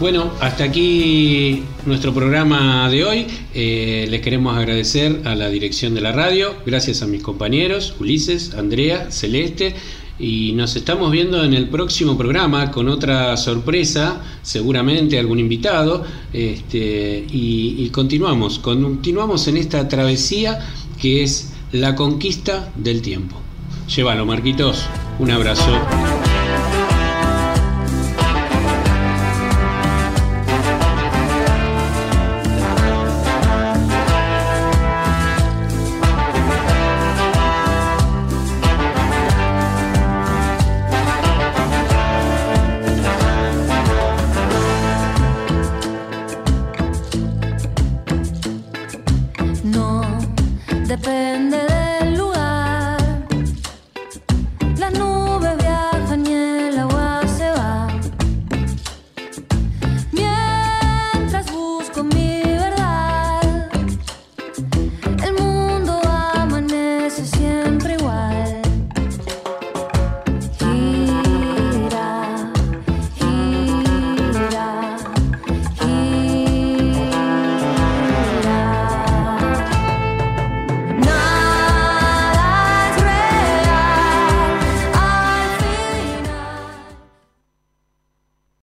Bueno, 0.03 0.33
hasta 0.41 0.65
aquí 0.65 1.63
nuestro 1.85 2.13
programa 2.13 2.89
de 2.89 3.05
hoy. 3.05 3.25
Eh, 3.53 4.05
les 4.09 4.19
queremos 4.19 4.57
agradecer 4.57 5.21
a 5.23 5.33
la 5.33 5.47
dirección 5.47 5.95
de 5.95 6.01
la 6.01 6.11
radio, 6.11 6.55
gracias 6.65 7.01
a 7.01 7.07
mis 7.07 7.23
compañeros, 7.23 7.95
Ulises, 8.01 8.53
Andrea, 8.53 9.11
Celeste. 9.11 9.73
Y 10.19 10.51
nos 10.55 10.75
estamos 10.75 11.09
viendo 11.09 11.41
en 11.45 11.53
el 11.53 11.69
próximo 11.69 12.17
programa 12.17 12.69
con 12.69 12.89
otra 12.89 13.37
sorpresa, 13.37 14.21
seguramente 14.41 15.17
algún 15.17 15.39
invitado. 15.39 16.03
Este, 16.33 17.25
y, 17.31 17.77
y 17.79 17.89
continuamos, 17.91 18.59
continuamos 18.59 19.47
en 19.47 19.55
esta 19.55 19.87
travesía 19.87 20.59
que 21.01 21.23
es 21.23 21.53
la 21.71 21.95
conquista 21.95 22.73
del 22.75 23.01
tiempo. 23.01 23.37
Llévalo, 23.95 24.25
Marquitos. 24.25 24.83
Un 25.17 25.31
abrazo. 25.31 25.71